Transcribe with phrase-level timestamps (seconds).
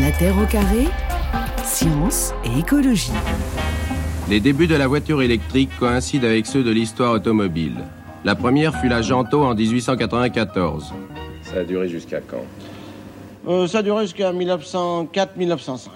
[0.00, 0.84] La Terre au carré,
[1.64, 3.12] science et écologie.
[4.28, 7.76] Les débuts de la voiture électrique coïncident avec ceux de l'histoire automobile.
[8.24, 10.92] La première fut la Janto en 1894.
[11.42, 12.44] Ça a duré jusqu'à quand?
[13.48, 15.88] Euh, ça a duré jusqu'à 1904-1905.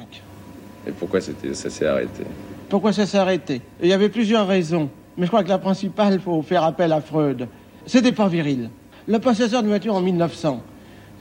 [0.87, 2.25] Et pourquoi c'était- ça s'est arrêté?
[2.69, 3.61] Pourquoi ça s'est arrêté?
[3.83, 4.89] Il y avait plusieurs raisons.
[5.19, 7.47] Mais je crois que la principale, il faut faire appel à Freud.
[7.85, 8.71] C'était pas viril.
[9.07, 10.63] Le possesseur d'une voiture en 1900,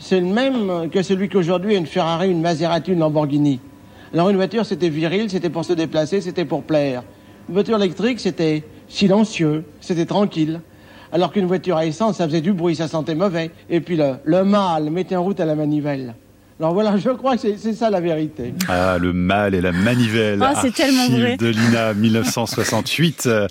[0.01, 3.59] c'est le même que celui qu'aujourd'hui une Ferrari, une Maserati, une Lamborghini.
[4.13, 7.03] Alors une voiture, c'était viril, c'était pour se déplacer, c'était pour plaire.
[7.47, 10.61] Une voiture électrique, c'était silencieux, c'était tranquille.
[11.13, 13.51] Alors qu'une voiture à essence, ça faisait du bruit, ça sentait mauvais.
[13.69, 16.15] Et puis le, le mâle mettait en route à la manivelle.
[16.61, 18.53] Alors voilà, je crois que c'est- c'est ça la vérité.
[18.69, 20.37] Ah, le mal et la manivelle.
[20.43, 21.35] Ah, c'est tellement vrai.
[21.35, 23.23] de l'INA 1968.
[23.25, 23.47] Euh,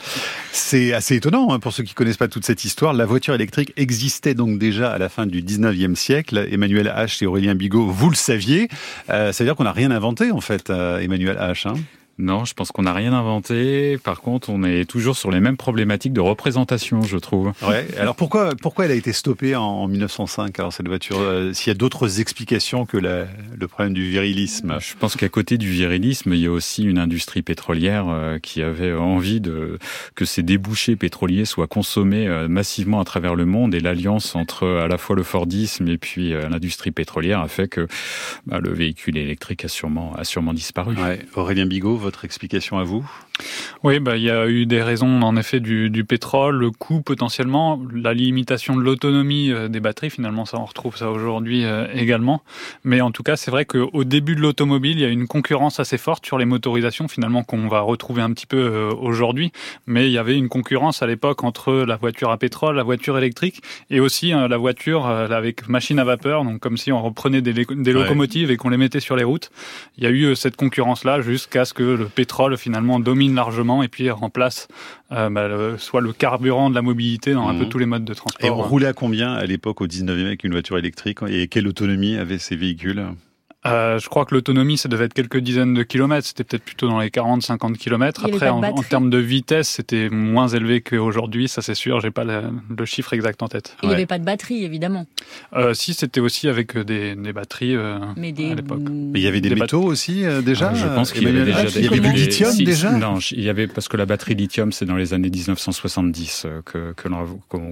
[0.52, 2.92] C'est assez étonnant hein, pour ceux qui connaissent pas toute cette histoire.
[2.92, 6.46] La voiture électrique existait donc déjà à la fin du 19e siècle.
[6.52, 8.68] Emmanuel H et Aurélien Bigot, vous le saviez.
[9.10, 11.66] Euh, ça veut dire qu'on n'a rien inventé en fait, euh, Emmanuel H.
[11.68, 11.74] hein.
[12.20, 13.98] Non, je pense qu'on n'a rien inventé.
[13.98, 17.52] Par contre, on est toujours sur les mêmes problématiques de représentation, je trouve.
[17.66, 17.86] Ouais.
[17.98, 21.68] Alors pourquoi pourquoi elle a été stoppée en, en 1905 alors cette voiture euh, S'il
[21.68, 23.26] y a d'autres explications que la-
[23.58, 24.76] le problème du virilisme?
[24.80, 28.62] Je pense qu'à côté du virilisme, il y a aussi une industrie pétrolière euh, qui
[28.62, 29.78] avait envie de
[30.14, 34.66] que ces débouchés pétroliers soient consommés euh, massivement à travers le monde et l'alliance entre
[34.66, 37.86] à la fois le Fordisme et puis l'industrie pétrolière a fait que
[38.46, 40.96] bah, le véhicule électrique a sûrement a sûrement disparu.
[40.96, 41.20] Ouais.
[41.34, 43.08] Aurélien Bigot, votre explication à vous
[43.82, 47.02] Oui, bah, il y a eu des raisons, en effet, du, du pétrole, le coût
[47.02, 51.86] potentiellement, la limitation de l'autonomie euh, des batteries, finalement, ça, on retrouve ça aujourd'hui euh,
[51.94, 52.42] également.
[52.84, 55.80] Mais en tout cas, c'est vrai qu'au début de l'automobile, il y a une concurrence
[55.80, 59.52] assez forte sur les motorisations, finalement, qu'on va retrouver un petit peu euh, aujourd'hui.
[59.86, 63.16] Mais il y avait une concurrence à l'époque entre la voiture à pétrole, la voiture
[63.18, 67.40] électrique, et aussi euh, la voiture avec machine à vapeur, donc comme si on reprenait
[67.42, 67.92] des, Ouais.
[67.92, 69.50] locomotives et qu'on les mettait sur les routes.
[69.98, 73.88] Il y a eu cette concurrence-là jusqu'à ce que le pétrole finalement domine largement et
[73.88, 74.68] puis remplace
[75.12, 77.58] euh, bah, le- soit le carburant de la mobilité dans un Mhm.
[77.60, 78.58] peu tous les modes de Et transport.
[78.58, 82.16] on roulait à combien à l'époque au 19e avec une voiture électrique et quelle autonomie
[82.16, 83.04] avaient ces véhicules?
[83.66, 86.26] Euh, je crois que l'autonomie, ça devait être quelques dizaines de kilomètres.
[86.26, 88.22] C'était peut-être plutôt dans les 40-50 kilomètres.
[88.26, 91.46] Il y avait Après, en, termes de vitesse, c'était moins élevé qu'aujourd'hui.
[91.46, 92.00] Ça, c'est sûr.
[92.00, 92.42] J'ai pas le,
[92.74, 93.76] le chiffre exact en tête.
[93.82, 95.06] Il n'y avait pas de batterie, évidemment.
[95.54, 98.52] Euh, si, c'était aussi avec euh, des, des batteries euh, Mais des.
[98.52, 98.80] à l'époque.
[98.90, 101.26] Mais il y avait des, Des métaux aussi euh, déjà Ah, je pense qu'il y
[101.26, 101.64] avait Emmanuel?
[101.66, 102.90] déjà il y avait du lithium Si, déjà?
[102.92, 106.62] Non, il y avait parce que la batterie lithium, c'est dans les années 1970 euh,
[106.64, 107.26] que que l'on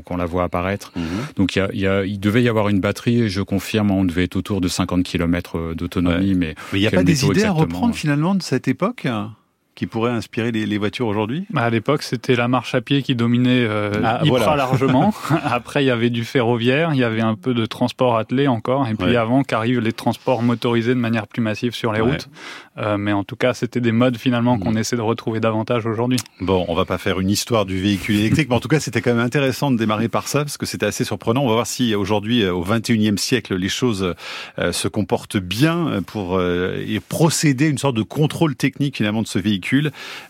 [0.04, 0.92] qu'on la voit apparaître.
[0.96, 1.04] Mhm.
[1.36, 3.40] Donc il, y a, il, y a- il devait y avoir une batterie, et je
[3.42, 7.04] confirme, on devait être autour de 50 km d'autonomie, mais Mais il n'y a pas
[7.04, 9.06] des idées à reprendre finalement de cette époque?
[9.78, 11.44] Qui pourraient inspirer les, les voitures aujourd'hui?
[11.50, 14.56] Bah, À l'époque, c'était la marche à pied qui dominait euh, Ah, voilà.
[14.56, 15.14] largement.
[15.44, 18.88] Après, il y avait du ferroviaire, il y avait un peu de transport attelé encore,
[18.88, 19.16] et puis Ouais.
[19.16, 22.10] avant qu'arrivent les transports motorisés de manière plus massive sur les Ouais.
[22.10, 22.28] routes.
[22.78, 24.62] Euh, mais en tout cas, c'était des modes finalement Mhm.
[24.64, 26.18] qu'on essaie de retrouver davantage aujourd'hui.
[26.40, 29.00] Bon, on va pas faire une histoire du véhicule électrique, mais en tout cas, c'était
[29.00, 31.42] quand même intéressant de démarrer par ça, parce que c'était assez surprenant.
[31.44, 34.14] On va voir si aujourd'hui, euh, au 21e siècle, les choses
[34.58, 36.40] euh, se comportent bien pour
[37.08, 39.67] procéder à une sorte de contrôle technique finalement de ce véhicule,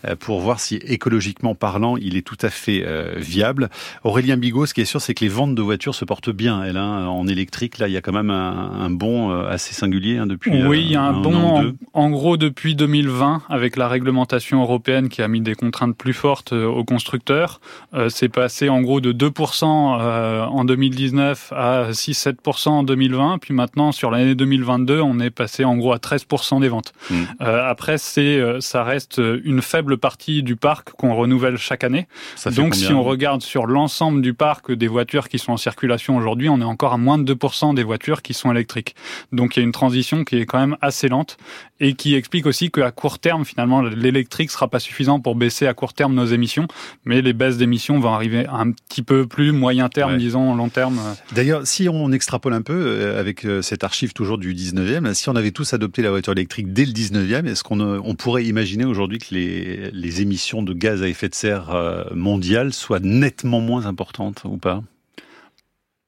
[0.05, 3.69] euh, pour voir si écologiquement parlant, il est tout à fait euh, viable.
[4.03, 6.63] Aurélien Bigot, ce qui est sûr, c'est que les ventes de voitures se portent bien.
[6.63, 9.73] Elle, hein, en électrique, là, il y a quand même un, un bond euh, assez
[9.73, 10.63] singulier hein, depuis.
[10.63, 14.61] Oui, il y a un an bon, ou en, gros, depuis 2020, avec la réglementation
[14.61, 17.59] européenne qui a mis des contraintes plus fortes aux constructeurs,
[17.93, 19.63] euh, c'est passé en gros de 2%
[19.99, 25.65] euh, en 2019 à 6-7% en 2020, puis maintenant sur l'année 2022, on est passé
[25.65, 26.93] en gros à 13% des ventes.
[27.09, 27.15] Mm.
[27.41, 32.07] Euh, après, c'est, ça reste une faible partie du parc qu'on renouvelle chaque année.
[32.35, 36.15] Ça Donc, si on regarde sur l'ensemble du parc des voitures qui sont en circulation
[36.17, 38.95] aujourd'hui, on est encore à moins de 2% des voitures qui sont électriques.
[39.31, 41.37] Donc, il y a une transition qui est quand même assez lente
[41.79, 45.73] et qui explique aussi qu'à court terme, finalement, l'électrique sera pas suffisant pour baisser à
[45.73, 46.67] court terme nos émissions,
[47.05, 50.17] mais les baisses d'émissions vont arriver un petit peu plus moyen terme, Ouais.
[50.17, 50.99] disons, long terme.
[51.33, 55.29] D'ailleurs, si on extrapole un peu euh, avec euh, cette archive toujours du 19e, si
[55.29, 58.43] on avait tous adopté la voiture électrique dès le 19e, est-ce qu'on euh, on pourrait
[58.45, 63.59] imaginer aujourd'hui que les, émissions de gaz à effet de serre euh, mondiales soient nettement
[63.59, 64.83] moins importantes ou pas?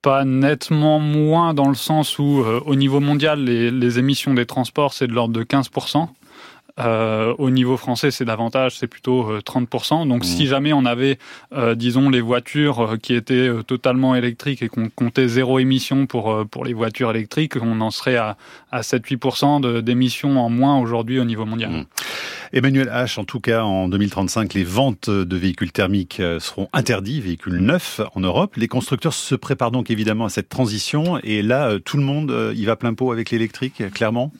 [0.02, 4.46] Pas nettement moins dans le sens où, euh, au niveau mondial, les, les émissions des
[4.46, 6.08] transports, c'est de l'ordre de 15%.
[6.80, 10.08] Euh, au niveau français, c'est davantage, c'est plutôt euh, 30%.
[10.08, 10.24] Donc, Mmh.
[10.24, 11.18] si jamais on avait,
[11.54, 16.06] euh, disons, les voitures euh, qui étaient euh, totalement électriques et qu'on comptait zéro émission
[16.06, 18.36] pour, euh, pour les voitures électriques, on en serait à,
[18.70, 21.70] à 7-8% de- d'émissions en moins aujourd'hui au niveau mondial.
[21.72, 21.84] Mmh.
[22.54, 27.20] Emmanuel H, en tout cas, en 2035, les ventes de véhicules thermiques euh, seront interdits,
[27.20, 28.56] véhicules neufs en Europe.
[28.56, 31.18] Les constructeurs se préparent donc évidemment à cette transition.
[31.22, 34.32] Et là, euh, tout le monde euh, y va plein pot avec l'électrique, clairement?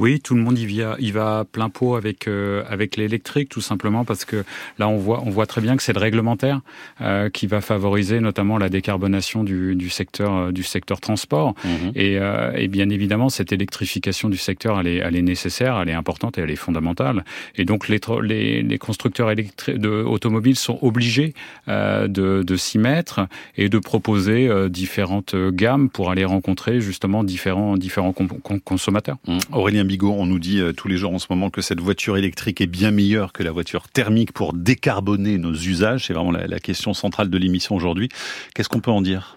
[0.00, 4.24] Oui, tout le monde y va, plein pot avec euh, avec l'électrique, tout simplement parce
[4.24, 4.44] que
[4.78, 6.62] là on voit on voit très bien que c'est le réglementaire
[7.02, 11.54] euh, qui va favoriser notamment la décarbonation du, du secteur euh, du secteur transport.
[11.64, 11.92] Mhm.
[11.94, 12.18] Et,
[12.54, 16.38] et, bien évidemment, cette électrification du secteur, elle est, elle est nécessaire, elle est importante
[16.38, 17.24] et elle est fondamentale.
[17.56, 21.34] Et donc les, les, les constructeurs de automobiles sont obligés
[21.66, 23.26] de, de s'y mettre
[23.56, 28.14] et de proposer différentes gammes pour aller rencontrer justement différents différents
[28.64, 29.18] consommateurs.
[29.26, 29.38] Mmh.
[29.52, 32.16] Aurélien Bigot, on nous dit euh, tous les jours en ce moment que cette voiture
[32.16, 36.06] électrique est bien meilleure que la voiture thermique pour décarboner nos usages.
[36.06, 38.08] C'est vraiment la, la question centrale de l'émission aujourd'hui.
[38.54, 39.36] Qu'est-ce qu'on peut en dire?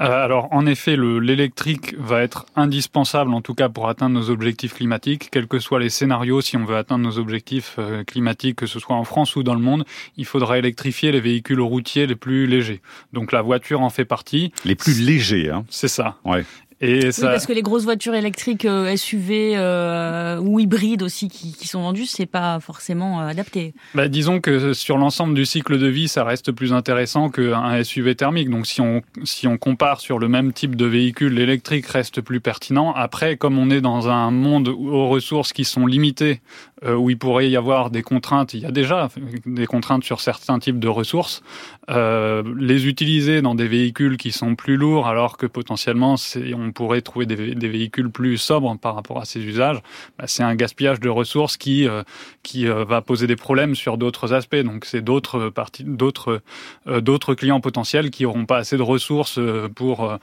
[0.00, 4.72] Euh, alors, en effet, l'électrique va être indispensable, en tout cas pour atteindre nos objectifs
[4.72, 6.40] climatiques, quels que soient les scénarios.
[6.40, 9.54] Si on veut atteindre nos objectifs euh, climatiques, que ce soit en France ou dans
[9.54, 9.84] le monde,
[10.16, 12.80] il faudra électrifier les véhicules routiers les plus légers.
[13.12, 14.50] Donc, la voiture en fait partie.
[14.64, 15.66] Les plus légers, hein.
[15.68, 16.16] C'est ça.
[16.24, 16.46] Ouais.
[16.80, 17.26] Et ça...
[17.26, 21.68] Oui, parce que les grosses voitures électriques euh, SUV euh, ou hybrides aussi qui, qui
[21.68, 23.74] sont vendues, c'est pas forcément euh, adapté.
[23.94, 28.16] Bah, disons que sur l'ensemble du cycle de vie, ça reste plus intéressant qu'un SUV
[28.16, 28.50] thermique.
[28.50, 32.40] Donc si on si on compare sur le même type de véhicule, l'électrique reste plus
[32.40, 32.92] pertinent.
[32.92, 36.40] Après, comme on est dans un monde aux ressources qui sont limitées,
[36.84, 39.08] euh, où il pourrait y avoir des contraintes, il y a déjà
[39.46, 41.42] des contraintes sur certains types de ressources,
[41.88, 46.16] euh, les utiliser dans des véhicules qui sont plus lourds, alors que potentiellement
[46.54, 49.80] on pourrait trouver des, des, véhicules plus sobres par rapport à ces usages,
[50.18, 52.02] bah, c'est un gaspillage de ressources qui euh,
[52.42, 54.56] qui euh, va poser des problèmes sur d'autres aspects.
[54.56, 56.42] Donc c'est d'autres parties, d'autres
[56.86, 59.38] euh, d'autres clients potentiels qui auront pas assez de ressources
[59.74, 60.18] pour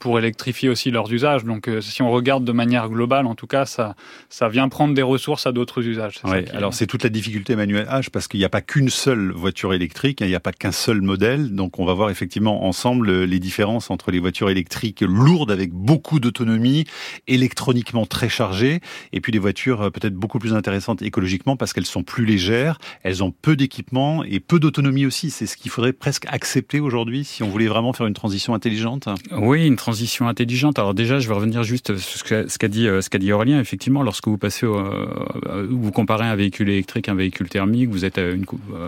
[0.00, 1.44] pour électrifier aussi leurs usages.
[1.44, 3.94] Donc si on regarde de manière globale, en tout cas, ça
[4.28, 6.20] ça vient prendre des ressources à d'autres usages.
[6.24, 9.32] Ouais, alors c'est toute la difficulté, Emmanuel H, parce qu'il n'y a pas qu'une seule
[9.32, 11.54] voiture électrique, hein, il n'y a pas qu'un seul modèle.
[11.54, 16.20] Donc on va voir effectivement ensemble les différences entre les voitures électriques lourdes avec beaucoup
[16.20, 16.84] d'autonomie,
[17.28, 18.80] électroniquement très chargées,
[19.12, 22.78] et puis les voitures euh, peut-être beaucoup plus intéressantes écologiquement parce qu'elles sont plus légères,
[23.02, 25.30] elles ont peu d'équipement et peu d'autonomie aussi.
[25.30, 29.08] C'est ce qu'il faudrait presque accepter aujourd'hui si on voulait vraiment faire une transition intelligente.
[29.32, 30.78] Oui, une transition intelligente.
[30.78, 33.60] Alors déjà, je vais revenir juste sur ce qu'a dit, ce qu'a dit Aurélien.
[33.60, 38.04] Effectivement, lorsque vous passez, au, euh, vous comparez un véhicule électrique, un véhicule thermique, vous
[38.04, 38.36] êtes euh,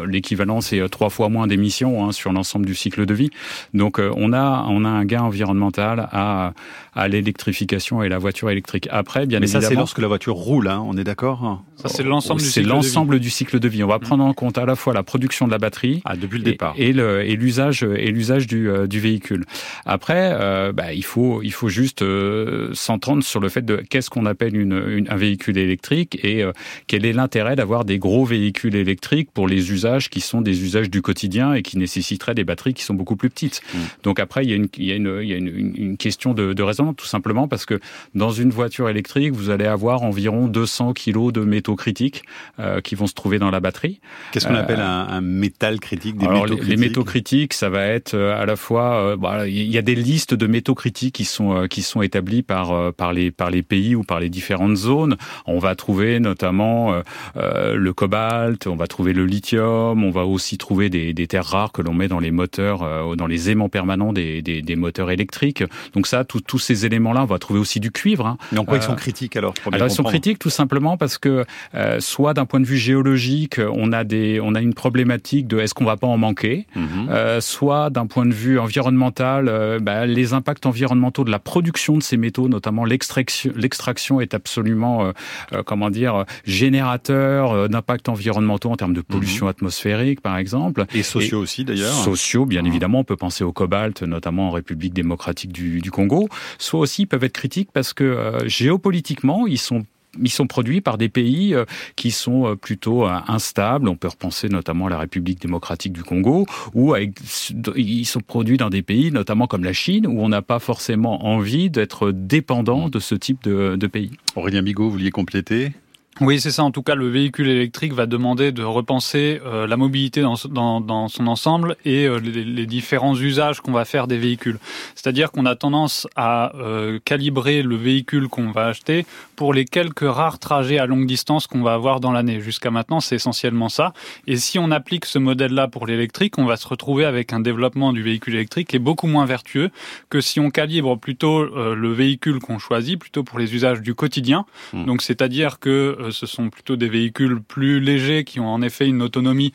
[0.07, 3.31] l'équivalent, c'est trois fois moins d'émissions hein, sur l'ensemble du cycle de vie.
[3.75, 6.53] Donc on a on a un gain environnemental à
[6.95, 8.89] à l'électrification et la voiture électrique.
[8.91, 9.63] Après, bien Mais évidemment.
[9.63, 12.63] ça, c'est lorsque la voiture roule, hein, on est d'accord Ça, c'est l'ensemble du C'est
[12.63, 13.83] l'ensemble du cycle de vie.
[13.85, 16.03] On va prendre en compte à la fois la production de la batterie.
[16.05, 16.75] Ah, depuis le et, départ.
[16.77, 19.45] Et, l'usage, et l'usage du, euh, du véhicule.
[19.87, 24.11] Après, euh, bah, il faut, il faut juste euh, s'entendre sur le fait de qu'est-ce
[24.11, 26.53] qu'on appelle une, une, un véhicule électrique et euh,
[26.87, 30.91] quel est l'intérêt d'avoir des gros véhicules électriques pour les usages qui sont des usages
[30.91, 33.61] du quotidien et qui nécessiteraient des batteries qui sont beaucoup plus petites.
[33.73, 33.79] Mmh.
[34.03, 35.97] Donc après, il y a une, il y a une, il y a une, une
[35.97, 37.81] question de, de raisonnement tout simplement parce que
[38.15, 42.25] dans une voiture électrique, vous allez avoir environ 200 kilos de métaux critiques
[42.59, 44.01] euh, qui vont se trouver dans la batterie.
[44.33, 47.05] Qu'est-ce qu'on euh, appelle un, un, métal critique des alors métaux les, critiques les métaux
[47.05, 50.47] critiques, ça va être euh, à la fois, bah, il y a des listes de
[50.47, 54.21] métaux critiques qui sont qui sont établies par par les par les pays ou par
[54.21, 55.17] les différentes zones.
[55.47, 57.03] On va trouver notamment
[57.35, 61.73] le cobalt, on va trouver le lithium, on va aussi trouver des, des terres rares
[61.73, 65.65] que l'on met dans les moteurs, dans les aimants permanents des, des, des moteurs électriques.
[65.95, 66.25] Donc ça,
[66.59, 68.27] tous ces éléments-là, on va trouver aussi du cuivre.
[68.27, 68.37] Hein.
[68.51, 71.17] Mais en quoi euh, ils sont critiques alors Alors ils sont critiques tout simplement parce
[71.17, 71.45] que
[71.75, 75.59] euh, soit d'un point de vue géologique, on a des, on a une problématique de
[75.61, 77.11] est-ce qu'on va pas en manquer, mm -hmm.
[77.11, 81.97] euh, soit d'un point de vue environnemental, euh, bah, les impacts environnementaux de la production
[81.97, 88.79] de ces métaux, notamment l'extraction, l'extraction est absolument, euh, comment dire, générateur d'impacts environnementaux en
[88.81, 89.57] termes de pollution mm -hmm.
[89.57, 90.81] atmosphérique, par exemple.
[91.01, 91.99] Et sociaux Et aussi d'ailleurs.
[92.11, 92.71] Sociaux, bien ah.
[92.71, 96.23] évidemment, on peut penser au cobalt, notamment en République démocratique du, du Congo.
[96.59, 101.55] Soit aussi peuvent être critiques parce que euh, géopolitiquement, ils sont produits par des pays
[101.55, 101.65] euh,
[101.97, 103.89] qui sont euh, plutôt instables.
[103.89, 108.71] On peut repenser notamment à la République démocratique du Congo, où ils sont produits dans
[108.71, 112.99] des pays, notamment comme la Chine, où on n'a pas forcément envie d'être dépendant de
[112.99, 114.13] ce type de, de pays.
[114.37, 115.73] Aurélien Bigot, vous vouliez compléter?
[116.21, 116.65] Oui, c'est ça.
[116.65, 120.81] En tout cas, le véhicule électrique va demander de repenser euh, la mobilité dans, dans,
[120.81, 124.59] dans, son ensemble et euh, les, les, différents usages qu'on va faire des véhicules.
[124.97, 129.07] C'est-à-dire qu'on a tendance à euh, calibrer le véhicule qu'on va acheter
[129.37, 132.41] pour les quelques rares trajets à longue distance qu'on va avoir dans l'année.
[132.41, 133.93] Jusqu'à maintenant, c'est essentiellement ça.
[134.27, 137.93] Et si on applique ce modèle-là pour l'électrique, on va se retrouver avec un développement
[137.93, 139.71] du véhicule électrique qui est beaucoup moins vertueux
[140.11, 144.45] que si on calibre plutôt le véhicule qu'on choisit, plutôt pour les usages du quotidien.
[144.73, 144.85] Mmh.
[144.85, 149.03] Donc, c'est-à-dire que ce sont plutôt des véhicules plus légers qui ont en effet une
[149.03, 149.53] autonomie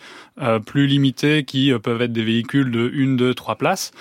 [0.65, 3.91] plus limitée, qui peuvent être des véhicules de 1, 2, 3 places,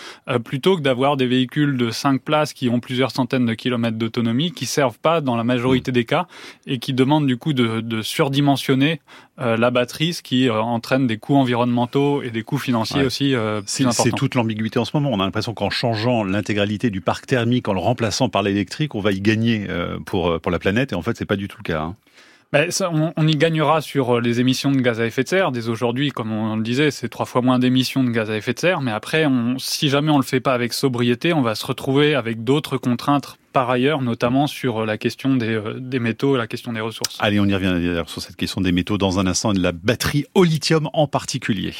[0.45, 4.51] plutôt que d'avoir des véhicules de 5 places qui ont plusieurs centaines de kilomètres d'autonomie,
[4.53, 6.27] qui servent pas dans la majorité des cas
[6.67, 9.01] et qui demandent du coup de, de surdimensionner
[9.39, 13.91] la batterie, ce qui entraîne des coûts environnementaux et des coûts financiers aussi importants.
[13.91, 15.11] C'est toute l'ambiguïté en ce moment.
[15.13, 19.01] On a l'impression qu'en changeant l'intégralité du parc thermique, en le remplaçant par l'électrique, on
[19.01, 19.67] va y gagner
[20.07, 20.93] pour, pour la planète.
[20.93, 21.83] Et en fait, c'est pas du tout le cas.
[21.83, 21.97] Hein.
[22.53, 25.53] Ben, ça, on, on, y gagnera sur les émissions de gaz à effet de serre.
[25.53, 28.53] Dès aujourd'hui, comme on le disait, c'est trois fois moins d'émissions de gaz à effet
[28.53, 28.83] de serre.
[28.83, 32.15] Mais après, on, si jamais on le fait pas avec sobriété, on va se retrouver
[32.15, 36.83] avec d'autres contraintes par ailleurs, notamment sur la question des, des, métaux, la question des
[36.83, 37.17] ressources.
[37.21, 39.63] Allez, on y revient d'ailleurs sur cette question des métaux dans un instant et de
[39.63, 41.73] la batterie au lithium en particulier.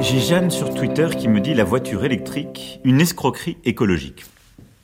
[0.00, 4.24] J'ai Jeanne sur Twitter qui me dit la voiture électrique, une escroquerie écologique.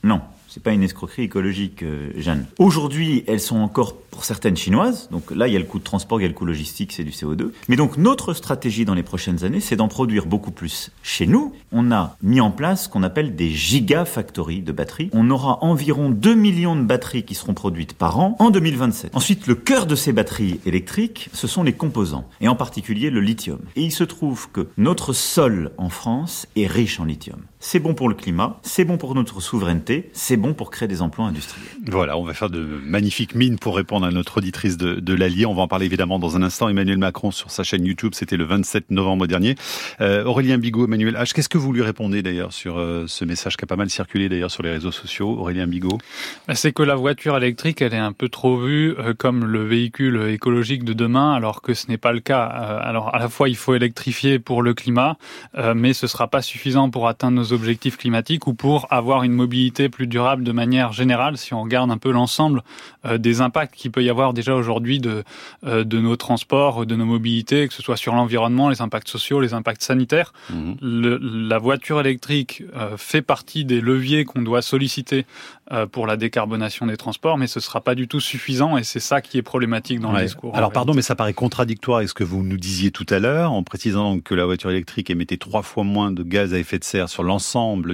[0.03, 2.47] Non, c'est pas une escroquerie écologique, euh, Jeanne.
[2.59, 5.09] Aujourd'hui, elles sont encore pour certaines chinoises.
[5.13, 6.91] Donc là, il y a le coût de transport, il y a le coût logistique,
[6.93, 7.53] c'est du CO2.
[7.69, 11.55] Mais donc notre stratégie dans les prochaines années, c'est d'en produire beaucoup plus chez nous.
[11.71, 15.11] On a mis en place ce qu'on appelle des gigafactories de batteries.
[15.13, 19.15] On aura environ 2 millions de batteries qui seront produites par an en 2027.
[19.15, 23.21] Ensuite, le cœur de ces batteries électriques, ce sont les composants, et en particulier le
[23.21, 23.61] lithium.
[23.77, 27.41] Et il se trouve que notre sol en France est riche en lithium.
[27.63, 31.03] C'est bon pour le climat, c'est bon pour notre souveraineté, c'est bon pour créer des
[31.03, 31.69] emplois industriels.
[31.87, 35.45] Voilà, on va faire de magnifiques mines pour répondre à notre auditrice de, de l'Allier.
[35.45, 36.71] On va en parler évidemment dans un instant.
[36.71, 39.57] Emmanuel Macron sur sa chaîne YouTube, c'était le 27 novembre dernier.
[40.01, 43.59] Euh, Aurélien Bigot, Emmanuel H, qu'est-ce que vous lui répondez d'ailleurs sur euh, ce message
[43.59, 45.99] qui a pas mal circulé d'ailleurs sur les réseaux sociaux, Aurélien Bigot?
[46.49, 49.65] Bah, C'est que la voiture électrique, elle est un peu trop vue euh, comme le
[49.65, 52.51] véhicule écologique de demain, alors que ce n'est pas le cas.
[52.55, 55.19] Euh, alors à la fois, il faut électrifier pour le climat,
[55.59, 59.33] euh, mais ce sera pas suffisant pour atteindre nos objectifs climatiques ou pour avoir une
[59.33, 62.63] mobilité plus durable de manière générale si on regarde un peu l'ensemble
[63.07, 65.25] euh, des impacts qu'il peut y avoir déjà aujourd'hui de,
[65.67, 69.41] euh, de nos transports, de nos mobilités, que ce soit sur l'environnement, les impacts sociaux,
[69.41, 70.33] les impacts sanitaires.
[70.51, 70.73] Mmh.
[70.81, 75.27] Le, la voiture électrique euh, fait partie des leviers qu'on doit solliciter
[75.93, 78.99] pour la décarbonation des transports, mais ce ne sera pas du tout suffisant et c'est
[78.99, 80.19] ça qui est problématique dans ouais.
[80.19, 80.57] le discours.
[80.57, 83.53] Alors pardon, mais ça paraît contradictoire avec ce que vous nous disiez tout à l'heure
[83.53, 86.85] en précisant que la voiture électrique émettait trois fois moins de gaz à effet de
[86.85, 87.40] serre sur l'ensemble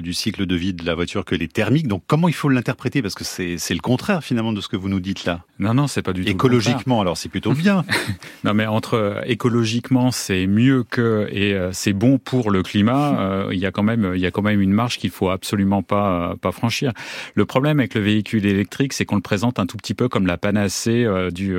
[0.02, 1.88] du cycle de vie de la voiture que les thermiques.
[1.88, 3.02] Donc comment il faut l'interpréter?
[3.02, 5.42] Parce que c'est le contraire finalement de ce que vous nous dites là.
[5.58, 6.30] Non, non, c'est pas du tout.
[6.30, 7.84] Écologiquement, alors c'est plutôt bien.
[8.44, 13.14] non, mais entre écologiquement, c'est mieux que et euh, c'est bon pour le climat.
[13.26, 15.30] Euh, il y a quand même, il y a quand même une marge qu'il faut
[15.30, 16.92] absolument pas pas franchir.
[17.34, 20.26] Le problème avec le véhicule électrique, c'est qu'on le présente un tout petit peu comme
[20.26, 21.56] la panacée euh, du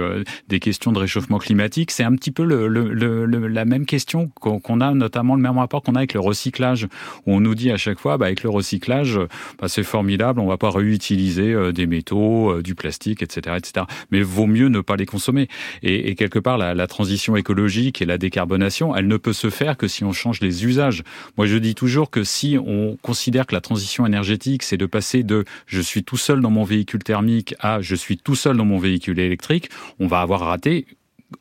[0.48, 1.92] des questions de réchauffement climatique.
[1.92, 5.58] C'est un petit peu le, le, le, la même question qu'on a, notamment le même
[5.58, 6.88] rapport qu'on a avec le recyclage,
[7.26, 9.20] où on nous dit à chaque fois, bah, avec le recyclage,
[9.60, 13.86] bah, c'est formidable, on va pas réutiliser des métaux, du plastique, etc., etc.
[14.10, 15.48] Mais vaut mieux ne pas les consommer.
[15.84, 19.88] Et, quelque part, la, transition écologique et la décarbonation, elle ne peut se faire que
[19.88, 21.04] si on change les usages.
[21.38, 25.22] Moi, je dis toujours que si on considère que la transition énergétique, c'est de passer
[25.24, 28.66] de je suis tout seul dans mon véhicule thermique à je suis tout seul dans
[28.66, 29.70] mon véhicule électrique,
[30.00, 30.86] on va avoir raté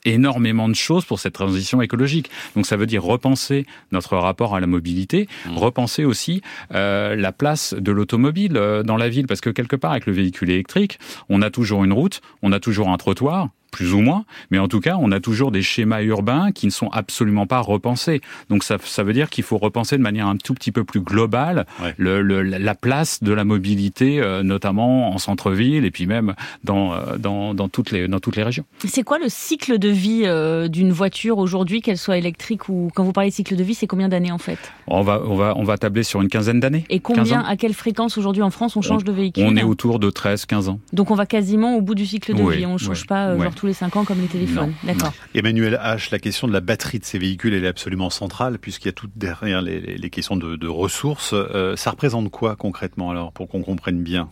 [0.05, 2.31] énormément de choses pour cette transition écologique.
[2.55, 5.57] Donc ça veut dire repenser notre rapport à la mobilité, mmh.
[5.57, 6.43] repenser aussi
[6.75, 10.13] euh, la place de l'automobile euh, dans la ville, parce que quelque part avec le
[10.13, 14.25] véhicule électrique, on a toujours une route, on a toujours un trottoir, plus ou moins,
[14.51, 17.61] mais en tout cas, on a toujours des schémas urbains qui ne sont absolument pas
[17.61, 18.21] repensés.
[18.49, 21.01] Donc ça, ça veut dire qu'il faut repenser de manière un tout petit peu plus
[21.01, 21.95] globale ouais.
[21.99, 26.95] le, le, la place de la mobilité, euh, notamment en centre-ville et puis même dans,
[26.95, 28.65] euh, dans, dans, toutes, les, dans toutes les régions.
[28.85, 33.05] C'est quoi le cycle de vie euh, d'une voiture aujourd'hui, qu'elle soit électrique ou quand
[33.05, 34.59] vous parlez de cycle de vie, c'est combien d'années en fait?
[34.87, 36.85] On va, on, va, on va tabler sur une quinzaine d'années.
[36.89, 39.45] Et combien, à quelle fréquence aujourd'hui en France on change on, de véhicule?
[39.47, 40.81] On est autour de 13-15 ans.
[40.93, 43.07] Donc on va quasiment au bout du cycle de oui, vie, on ne change oui,
[43.07, 43.47] pas oui.
[43.57, 44.73] Tous les 5 ans comme les téléphones.
[44.85, 45.13] D'accord.
[45.35, 48.87] Emmanuel H, la question de la batterie de ces véhicules, elle est absolument centrale puisqu'il
[48.87, 51.33] y a tout derrière les, les questions de, de ressources.
[51.33, 54.31] Euh, ça représente quoi concrètement alors pour qu'on comprenne bien?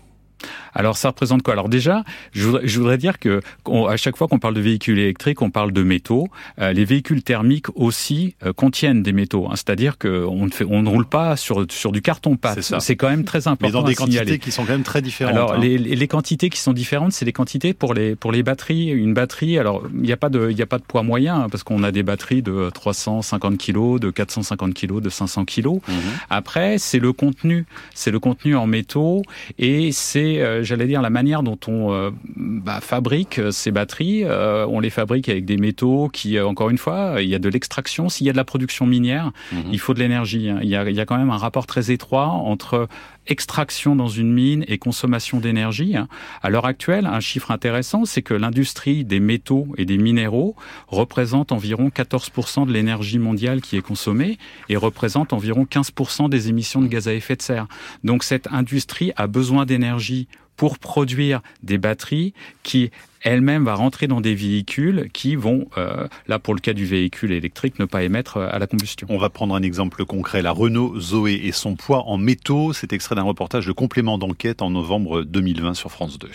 [0.74, 1.54] Alors ça représente quoi?
[1.54, 3.40] Alors déjà, je voudrais, je voudrais dire que
[3.88, 6.28] à chaque fois qu'on parle de véhicules électriques, on parle de métaux.
[6.60, 10.82] Euh, les véhicules thermiques aussi euh, contiennent des métaux, hein, c'est-à-dire qu'on ne fait, on
[10.82, 12.60] ne roule pas sur sur du carton pâte.
[12.80, 13.66] C'est quand même très important.
[13.66, 14.38] Mais dans des quantités signaler.
[14.38, 15.34] qui sont quand même très différentes.
[15.34, 15.58] Alors hein.
[15.60, 18.88] les, les, quantités qui sont différentes, c'est les quantités pour les pour les batteries.
[18.88, 21.48] Une batterie, alors il n'y a pas de il a pas de poids moyen hein,
[21.50, 25.66] parce qu'on a des batteries de 350 kg, de 450 kg, de 500 kg.
[25.66, 25.92] Mmh.
[26.30, 29.22] Après, c'est le contenu, c'est le contenu en métaux
[29.58, 34.24] et c'est euh, j'allais dire, la manière dont on euh, bah, fabrique ces batteries.
[34.24, 37.38] Euh, on les fabrique avec des métaux qui, euh, encore une fois, il y a
[37.38, 38.08] de l'extraction.
[38.08, 39.56] S'il y a de la production minière, mmh.
[39.72, 40.50] il faut de l'énergie.
[40.50, 40.60] Hein.
[40.62, 42.88] Il, y a, il y a quand même un rapport très étroit entre
[43.26, 45.94] extraction dans une mine et consommation d'énergie.
[46.42, 50.56] À l'heure actuelle, un chiffre intéressant, c'est que l'industrie des métaux et des minéraux
[50.88, 54.38] représente environ 14% de l'énergie mondiale qui est consommée
[54.68, 57.66] et représente environ 15% des émissions de gaz à effet de serre.
[58.02, 62.90] Donc cette industrie a besoin d'énergie pour produire des batteries qui
[63.24, 67.32] elle-même va rentrer dans des véhicules qui vont, euh, là pour le cas du véhicule
[67.32, 69.06] électrique, ne pas émettre euh, à la combustion.
[69.10, 72.72] On va prendre un exemple concret, la Renault Zoé et son poids en métaux.
[72.74, 76.28] C'est extrait d'un reportage de complément d'enquête en novembre 2020 sur France 2.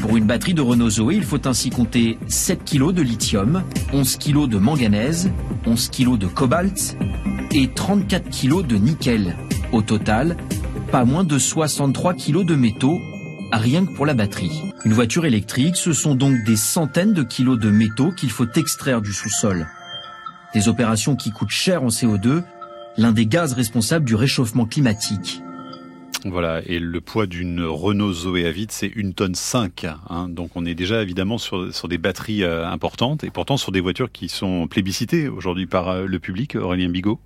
[0.00, 4.16] Pour une batterie de Renault Zoé, il faut ainsi compter 7 kg de lithium, 11
[4.16, 5.30] kg de manganèse,
[5.66, 6.96] 11 kg de cobalt
[7.52, 9.36] et 34 kg de nickel.
[9.72, 10.36] Au total,
[10.92, 13.00] pas moins de 63 kg de métaux
[13.52, 14.72] rien que pour la batterie.
[14.84, 19.00] Une voiture électrique, ce sont donc des centaines de kilos de métaux qu'il faut extraire
[19.00, 19.66] du sous-sol.
[20.54, 22.42] Des opérations qui coûtent cher en CO2,
[22.96, 25.42] l'un des gaz responsables du réchauffement climatique.
[26.24, 29.86] Voilà, et le poids d'une Renault Zoé à vide, c'est une tonne 5.
[30.10, 30.28] Hein.
[30.28, 33.80] donc on est déjà évidemment sur, sur des batteries euh, importantes, et pourtant sur des
[33.80, 37.20] voitures qui sont plébiscitées aujourd'hui par euh, le public, Aurélien Bigot.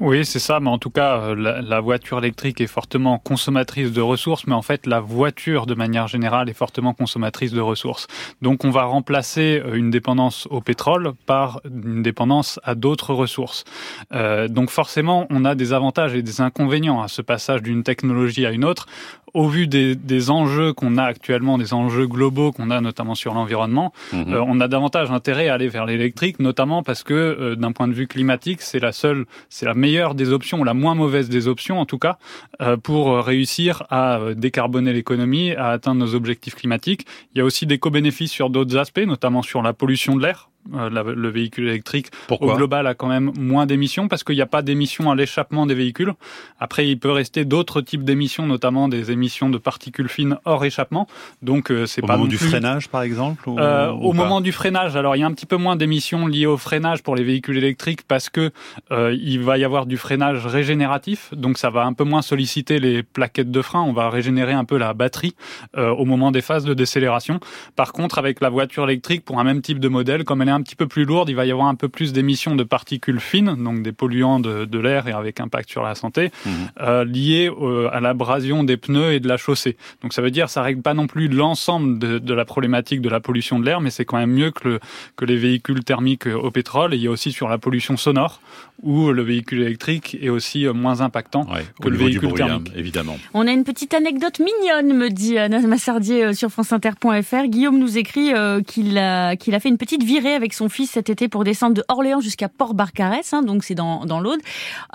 [0.00, 4.00] Oui, c'est ça, mais en tout cas, euh, la, voiture électrique est fortement consommatrice de
[4.00, 8.06] ressources, mais en fait, la voiture, de manière générale, est fortement consommatrice de ressources.
[8.40, 13.64] Donc, on va remplacer euh, une dépendance au pétrole par une dépendance à d'autres ressources.
[14.12, 18.46] Euh, donc, forcément, on a des avantages et des inconvénients à ce passage d'une technologie
[18.46, 18.86] à une autre
[19.34, 23.34] au vu des, des enjeux qu'on a actuellement, des enjeux globaux qu'on a notamment sur
[23.34, 24.34] l'environnement, mhm.
[24.34, 28.06] on a davantage intérêt à aller vers l'électrique, notamment parce que d'un point de vue
[28.06, 31.80] climatique, c'est la seule, c'est la meilleure meilleure des options, la moins mauvaise des options
[31.80, 32.18] en tout cas,
[32.60, 37.06] euh, pour réussir à euh, décarboner l'économie, à atteindre nos objectifs climatiques.
[37.34, 40.50] Il y a aussi des co-bénéfices sur d'autres aspects, notamment sur la pollution de l'air.
[40.74, 44.46] Euh, le véhicule électrique au global a quand même moins d'émissions parce qu'il n'y a
[44.46, 46.12] pas d'émissions à l'échappement des véhicules.
[46.60, 51.06] Après, il peut rester d'autres types d'émissions, notamment des émissions de particules fines hors échappement.
[51.40, 53.48] Donc, euh, c'est pas au moment du freinage, par exemple.
[53.48, 56.46] Euh, au moment du freinage, alors il y a un petit peu moins d'émissions liées
[56.46, 58.50] au freinage pour les véhicules électriques parce que
[58.90, 63.02] il va y avoir du freinage régénératif, donc ça va un peu moins solliciter les
[63.02, 63.82] plaquettes de frein.
[63.82, 65.34] On va régénérer un peu la batterie
[65.76, 67.40] au moment des phases de décélération.
[67.76, 70.52] Par contre, avec la voiture électrique, pour un même type de modèle, comme elle est
[70.52, 73.20] un petit peu plus lourde, il va y avoir un peu plus d'émissions de particules
[73.20, 76.50] fines, donc des polluants de, de l'air et avec impact sur la santé, mmh.
[76.80, 77.50] euh, liés
[77.92, 79.76] à l'abrasion des pneus et de la chaussée.
[80.02, 83.08] Donc ça veut dire ça règle pas non plus l'ensemble de, de, la problématique de
[83.08, 84.80] la pollution de l'air, mais c'est quand même mieux que, le,
[85.16, 86.94] que les véhicules thermiques au pétrole.
[86.94, 88.40] Et il y a aussi sur la pollution sonore,
[88.82, 91.46] où le véhicule électrique est aussi euh, moins impactant
[91.80, 92.72] que le véhicule thermique.
[92.76, 93.16] Évidemment.
[93.34, 97.46] On a une petite anecdote mignonne, me dit Anna Massardier euh, sur franceinter.fr.
[97.48, 98.32] Guillaume nous écrit
[98.66, 101.74] qu'il a, qu'il a fait une petite virée avec son fils cet été pour descendre
[101.74, 104.40] de Orléans jusqu'à Port-Barcarès, hein, donc c'est dans, dans l'Aude,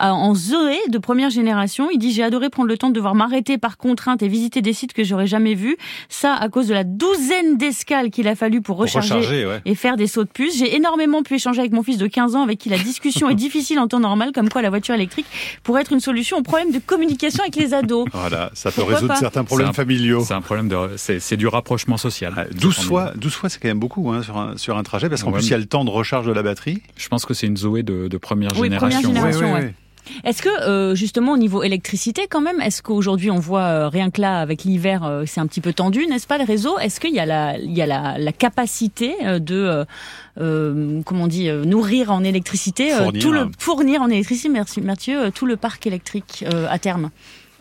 [0.02, 1.90] euh, en Zoé de première génération.
[1.92, 4.74] Il dit j'ai adoré prendre le temps de devoir m'arrêter par contrainte et visiter des
[4.74, 5.78] sites que j'aurais jamais vus.
[6.10, 10.08] Ça à cause de la douzaine d'escales qu'il a fallu pour recharger, et faire des
[10.08, 10.58] sauts de puce.
[10.58, 13.36] J'ai énormément pu échanger avec mon fils de 15 ans avec qui la discussion est
[13.44, 15.26] difficile en temps normal, comme quoi la voiture électrique
[15.64, 18.08] pourrait être une solution au problème de communication avec les ados.
[18.14, 20.24] Voilà, ça peut résoudre certains problèmes familiaux.
[20.26, 22.48] C'est un problème de, c'est du rapprochement social.
[22.54, 25.24] 12 fois, 12 fois, c'est quand même beaucoup hein, sur, un, sur un trajet, parce
[25.34, 26.82] qu'en plus, il y a le temps de recharge de la batterie.
[26.98, 29.13] Je pense que c'est une Zoé de, première oui, génération.
[29.13, 29.74] Première génération
[30.24, 34.12] Est-ce que euh, justement au niveau électricité quand même, est-ce qu'aujourd'hui on voit euh, rien
[34.12, 36.78] que là avec l'hiver euh, c'est un petit peu tendu, n'est-ce pas le réseau?
[36.80, 39.86] Est-ce qu'il y a la, il y a la, la capacité de
[40.36, 45.58] comment on dit nourrir en électricité tout le fournir en électricité, merci Mathieu, tout le
[45.58, 47.10] parc électrique à terme?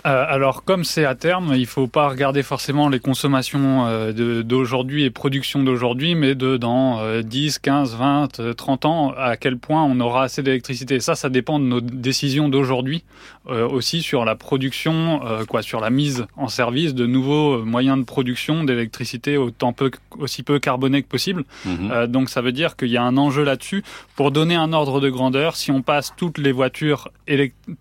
[0.04, 5.04] Euh, alors, comme c'est à terme, il faut pas regarder forcément les consommations euh, d'aujourd'hui
[5.04, 10.00] et production d'aujourd'hui, mais de dans 10, 15, 20, 30 ans, à quel point on
[10.00, 10.98] aura assez d'électricité.
[10.98, 13.04] Ça, ça dépend de nos décisions d'aujourd'hui,
[13.48, 18.04] euh, aussi sur la production, quoi, sur la mise en service de nouveaux moyens de
[18.04, 21.44] production d'électricité autant peu, aussi peu carboné que possible.
[21.64, 22.06] Mhm.
[22.06, 23.84] donc, ça veut dire qu'il y a un enjeu là-dessus.
[24.16, 27.10] Pour donner un ordre de grandeur, si on passe toutes les voitures,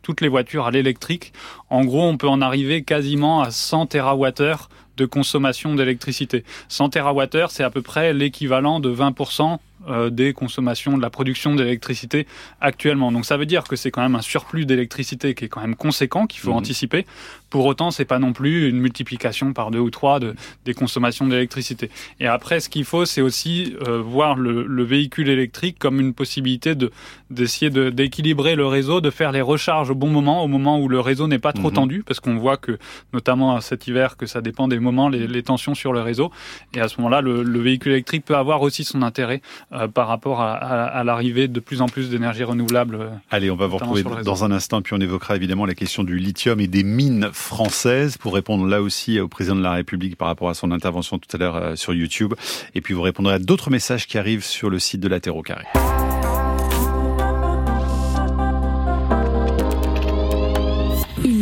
[0.01, 1.33] toutes les voitures à l'électrique,
[1.71, 6.43] en gros, on peut en arriver quasiment à 100 TWh de consommation d'électricité.
[6.67, 9.57] 100 TWh, c'est à peu près l'équivalent de 20%
[9.87, 12.27] euh, des consommations de la production d'électricité
[12.59, 13.11] actuellement.
[13.11, 15.75] Donc ça veut dire que c'est quand même un surplus d'électricité qui est quand même
[15.75, 16.57] conséquent, qu'il faut mhm.
[16.57, 17.05] anticiper.
[17.49, 21.27] Pour autant, c'est pas non plus une multiplication par deux ou trois de, des consommations
[21.27, 21.89] d'électricité.
[22.19, 26.13] Et après, ce qu'il faut, c'est aussi euh, voir le, le, véhicule électrique comme une
[26.13, 26.91] possibilité de
[27.29, 30.99] d'essayer d'équilibrer le réseau, de faire les recharges au bon moment, au moment où le
[30.99, 31.75] réseau n'est pas trop mhm.
[31.75, 32.77] tendu, parce qu'on voit que,
[33.13, 36.31] notamment cet hiver, que ça dépend des, moments les, les, tensions sur le réseau.
[36.73, 39.41] Et à ce moment-là, le, le véhicule électrique peut avoir aussi son intérêt
[39.73, 42.95] euh, par rapport à, à, à l'arrivée de plus en plus d'énergie renouvelable.
[42.95, 46.03] Euh, Allez, on va vous retrouver dans un instant, puis on évoquera évidemment la question
[46.03, 50.15] du lithium et des mines françaises pour répondre là aussi au président de la République
[50.17, 52.33] par rapport à son intervention tout à l'heure euh, sur YouTube.
[52.75, 55.35] Et puis vous répondrez à d'autres messages qui arrivent sur le site de la Terre
[55.35, 55.65] au carré.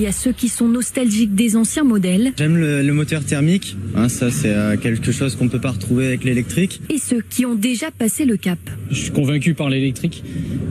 [0.09, 2.33] A ceux qui sont nostalgiques des anciens modèles.
[2.35, 5.69] J'aime le, le, moteur thermique, hein, ça c'est euh, quelque chose qu'on ne peut pas
[5.69, 6.81] retrouver avec l'électrique.
[6.89, 8.57] Et ceux qui ont déjà passé le cap.
[8.89, 10.23] Je suis convaincu par l'électrique.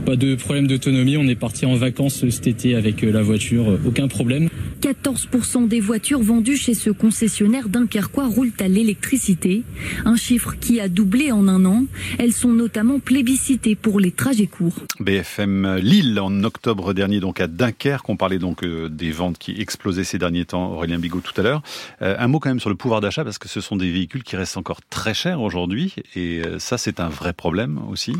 [0.05, 3.69] Pas de problème d'autonomie, on est parti en vacances cet été avec euh, la voiture,
[3.69, 4.49] euh, aucun problème.
[4.81, 9.63] 14% des voitures vendues chez ce concessionnaire dunkerquois roulent à l'électricité,
[10.03, 11.85] un chiffre qui a doublé en un an.
[12.17, 14.85] Elles sont notamment plébiscitées pour les trajets courts.
[14.99, 20.03] BFM Lille en octobre dernier donc à Dunkerque, on parlait donc des ventes qui explosaient
[20.03, 21.61] ces derniers temps, Aurélien Bigot tout à l'heure.
[22.01, 24.23] Euh, un mot quand même sur le pouvoir d'achat parce que ce sont des véhicules
[24.23, 28.13] qui restent encore très chers aujourd'hui et euh, ça c'est un vrai problème aussi.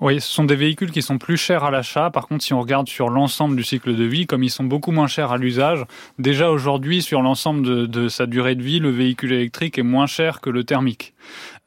[0.00, 2.10] Oui, ce sont des véhicules qui sont plus chers à l'achat.
[2.10, 4.92] Par contre, si on regarde sur l'ensemble du cycle de vie, comme ils sont beaucoup
[4.92, 5.84] moins chers à l'usage,
[6.18, 10.40] déjà aujourd'hui sur l'ensemble de sa durée de vie, le véhicule électrique est moins cher
[10.40, 11.14] que le thermique.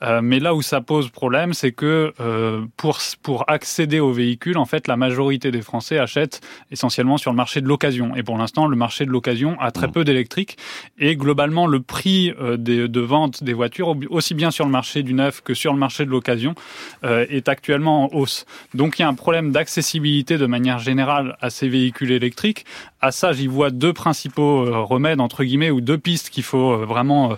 [0.03, 4.57] Euh, mais là où ça pose problème, c'est que euh, pour, pour accéder au véhicule,
[4.57, 8.15] en fait, la majorité des Français achètent essentiellement sur le marché de l'occasion.
[8.15, 9.91] Et pour l'instant, le marché de l'occasion a très mmh.
[9.91, 10.57] peu d'électrique.
[10.97, 15.03] Et globalement, le prix euh, des, de vente des voitures, aussi bien sur le marché
[15.03, 16.55] du neuf que sur le marché de l'occasion,
[17.03, 18.45] euh, est actuellement en hausse.
[18.73, 22.65] Donc il y a un problème d'accessibilité de manière générale à ces véhicules électriques.
[23.01, 26.77] À ça, j'y vois deux principaux euh, remèdes, entre guillemets, ou deux pistes qu'il faut
[26.85, 27.37] vraiment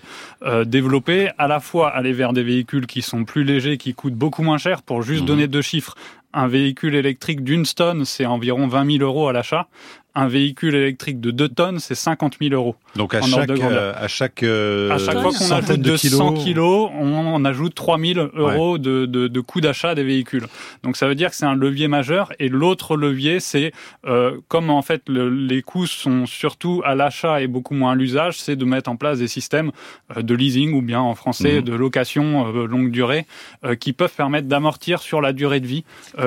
[0.65, 1.29] développer.
[1.37, 4.57] À la fois aller vers des véhicules qui sont plus légers, qui coûtent beaucoup moins
[4.57, 4.81] cher.
[4.81, 5.25] Pour juste mmh.
[5.25, 5.95] donner deux chiffres,
[6.33, 9.67] un véhicule électrique d'une tonne, c'est environ 20 000 euros à l'achat
[10.15, 12.75] un véhicule électrique de 2 tonnes, c'est 50 000 euros.
[12.95, 16.91] Donc à chaque, euh, à chaque, euh, à chaque fois qu'on ajoute de 100 kilos,
[16.99, 18.79] on, ajoute 3 000 euros ouais.
[18.79, 20.45] de, de, de coût d'achat des véhicules.
[20.83, 22.31] Donc ça veut dire que c'est un levier majeur.
[22.39, 23.71] Et l'autre levier, c'est
[24.05, 27.95] euh, comme en fait le, les coûts sont surtout à l'achat et beaucoup moins à
[27.95, 29.71] l'usage, c'est de mettre en place des systèmes
[30.17, 31.63] euh, de leasing ou bien en français mmh.
[31.63, 33.25] de location euh, longue durée
[33.63, 35.83] euh, qui peuvent permettre d'amortir sur la durée de vie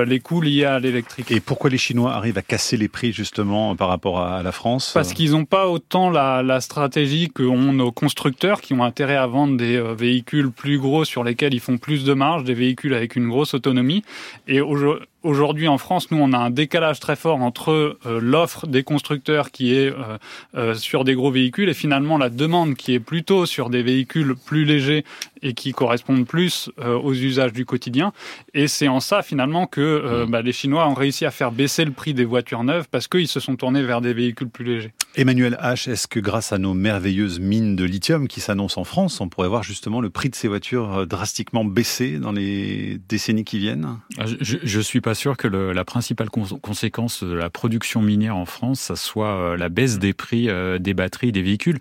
[0.07, 1.31] les coûts liés à l'électrique.
[1.31, 4.93] Et pourquoi les Chinois arrivent à casser les prix justement par rapport à la France
[4.95, 9.17] Parce qu'ils n'ont pas autant la, la stratégie que ont nos constructeurs qui ont intérêt
[9.17, 12.55] à vendre des euh, véhicules plus gros sur lesquels ils font plus de marge, des
[12.55, 14.03] véhicules avec une grosse autonomie.
[14.49, 17.71] Et aujourd'hui, aujourd'hui en France, nous, on a un décalage très fort entre
[18.07, 20.19] euh, l'offre des constructeurs qui est euh,
[20.55, 24.35] euh, sur des gros véhicules et finalement la demande qui est plutôt sur des véhicules
[24.37, 25.05] plus légers
[25.43, 28.13] et qui correspondent plus euh, aux usages du quotidien.
[28.55, 31.85] Et c'est en ça finalement que euh, bah, les Chinois ont réussi à faire baisser
[31.85, 34.93] le prix des voitures neuves parce qu'ils se sont tournés vers des véhicules plus légers.
[35.17, 39.21] Emmanuel H, est-ce que grâce à nos merveilleuses mines de lithium qui s'annoncent en France,
[39.21, 43.59] on pourrait voir justement le prix de ces voitures drastiquement baisser dans les décennies qui
[43.59, 43.99] viennent?
[44.41, 48.79] Je, je suis pas sûr que la principale conséquence de la production minière en France,
[48.79, 51.79] ça soit euh, la baisse des prix euh, des batteries des véhicules.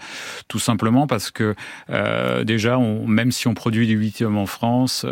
[0.48, 1.54] Tout simplement parce que
[1.92, 5.06] euh, déjà, même si on produit du lithium en France,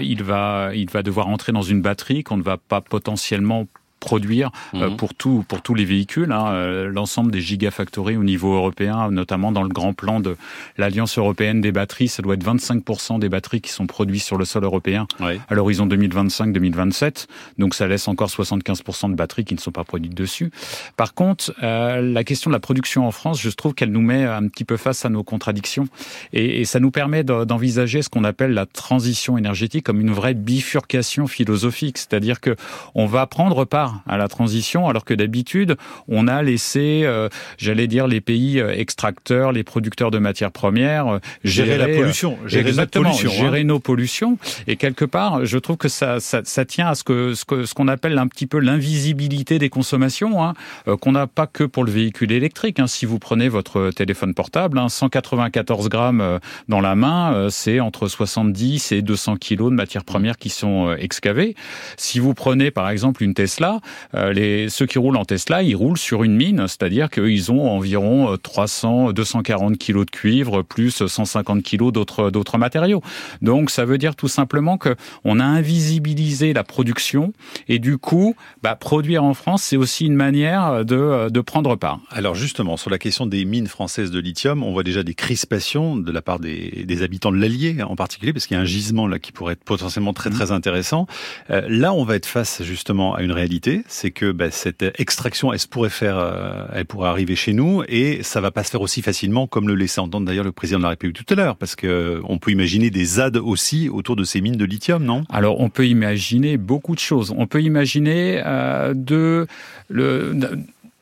[0.00, 3.66] il, va, il va devoir entrer dans une batterie qu'on ne va pas potentiellement
[4.00, 4.82] produire mmh.
[4.82, 9.10] euh, pour tout pour tous les véhicules hein, euh, l'ensemble des gigafactories au niveau européen
[9.10, 10.36] notamment dans le grand plan de
[10.78, 12.08] l'Alliance européenne des batteries.
[12.08, 15.40] Ça doit être 25% des batteries qui sont produites sur le sol européen oui.
[15.48, 17.26] à l'horizon 2025-2027
[17.58, 20.50] donc ça laisse encore 75% de batteries qui ne sont pas produites dessus.
[20.96, 24.24] Par contre euh, la question de la production en France je trouve qu'elle nous met
[24.24, 25.86] un petit peu face à nos contradictions.
[26.32, 30.34] Et, et ça nous permet d'envisager ce qu'on appelle la transition énergétique comme une vraie
[30.34, 31.98] bifurcation philosophique.
[31.98, 32.56] C'est-à-dire que
[32.94, 35.76] on va prendre part à la transition, alors que d'habitude,
[36.08, 41.06] on a laissé, euh, j'allais dire, les pays euh, extracteurs, les producteurs de matières premières
[41.08, 43.64] euh, gérer, gérer, la pollution, gérer exactement, notre pollution, gérer hein.
[43.64, 44.38] nos pollutions.
[44.66, 47.66] Et quelque part, je trouve que ça, ça, ça tient à ce que ce qu'on
[47.66, 50.54] ce qu'on appelle un petit peu l'invisibilité des consommations, hein,
[50.88, 52.80] euh, qu'on n'a pas que pour le véhicule électrique.
[52.80, 52.86] Hein.
[52.86, 58.92] Si vous prenez votre téléphone portable, hein, 194 grammes dans la main, c'est entre 70
[58.92, 61.54] et 200 kilos de matières premières qui sont excavées.
[61.96, 63.79] Si vous prenez par exemple une Tesla,
[64.14, 67.68] euh, les, ceux qui roulent en Tesla, ils roulent sur une mine, c'est-à-dire qu'ils ont
[67.68, 73.02] environ 300, 240 kilos de cuivre plus 150 kilos d'autres d'autres matériaux.
[73.42, 77.32] Donc ça veut dire tout simplement que on a invisibilisé la production
[77.68, 82.00] et du coup, bah, produire en France, c'est aussi une manière de, de prendre part.
[82.10, 85.96] Alors justement, sur la question des mines françaises de lithium, on voit déjà des crispations
[85.96, 88.66] de la part des, des habitants de l'Allier en particulier, parce qu'il y a un
[88.66, 91.06] gisement là qui pourrait être potentiellement très très intéressant.
[91.50, 95.52] Euh, là, on va être face justement à une réalité c'est que bah, cette extraction,
[95.52, 98.80] elle pourrait faire, euh, elle pourrait arriver chez nous, et ça va pas se faire
[98.80, 101.56] aussi facilement comme le laissait entendre d'ailleurs le président de la République tout à l'heure,
[101.56, 105.24] parce que on peut imaginer des ZAD aussi autour de ces mines de lithium, non?
[105.30, 107.34] Alors on peut imaginer beaucoup de choses.
[107.36, 109.46] On peut imaginer euh, de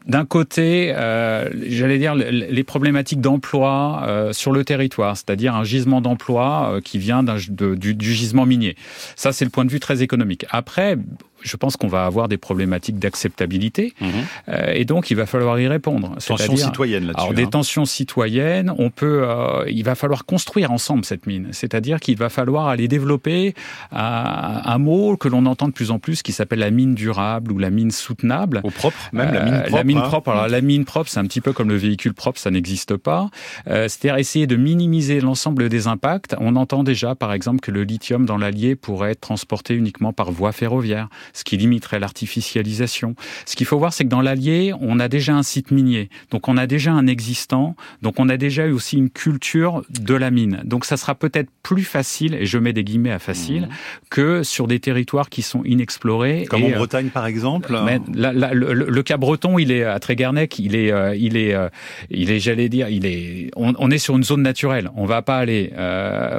[0.07, 6.81] d'un côté, euh, j'allais dire les problématiques d'emploi sur le territoire, c'est-à-dire un gisement d'emploi
[6.83, 8.74] qui vient du, du, gisement minier.
[9.16, 10.46] Ça, c'est le point de vue très économique.
[10.48, 10.96] Après,
[11.42, 14.09] je pense qu'on va avoir des problématiques d'acceptabilité mhm.
[14.48, 16.16] euh, et donc il va falloir y répondre.
[16.24, 17.20] Tensions citoyennes là-dessus.
[17.20, 17.51] Alors des hein.
[17.51, 21.48] tensions citoyennes, on peut, euh, il va falloir construire ensemble cette mine.
[21.53, 23.55] C'est-à-dire qu'il va falloir aller développer
[23.92, 27.53] un, un mot que l'on entend de plus en plus qui s'appelle la mine durable
[27.53, 28.61] ou la mine soutenable.
[28.64, 29.77] Au propre, même la mine euh, propre.
[29.77, 30.03] la mine hein.
[30.03, 30.31] propre.
[30.31, 33.31] Alors la mine propre, c'est un petit peu comme le véhicule propre, ça n'existe pas.
[33.68, 36.35] Euh, C'est-à-dire essayer de minimiser l'ensemble des impacts.
[36.38, 40.31] On entend déjà, par exemple, que le lithium dans l'Allier pourrait être transporté uniquement par
[40.31, 43.14] voie ferroviaire ce qui limiterait l'artificialisation.
[43.46, 46.48] Ce qu'il faut voir, c'est que dans l'Allier, on a déjà un site minier, donc
[46.48, 50.30] on a déjà un existant, donc on a déjà eu aussi une culture de la
[50.30, 50.62] mine.
[50.64, 53.68] Donc ça sera peut-être plus facile, et je mets des guillemets à facile, mmh.
[54.10, 56.46] que sur des territoires qui sont inexplorés.
[56.48, 57.76] Comme en euh, Bretagne, par exemple.
[57.84, 61.68] Mais le, cas breton, il est à Tréguernec, il est, euh, il est, euh,
[62.10, 63.50] il est, j'allais dire, il est.
[63.56, 64.90] On, est sur une zone naturelle.
[64.96, 65.72] On va pas aller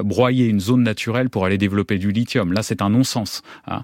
[0.04, 2.54] broyer une zone naturelle pour aller développer du lithium.
[2.54, 3.42] Là, c'est un non-sens.
[3.68, 3.84] Hein.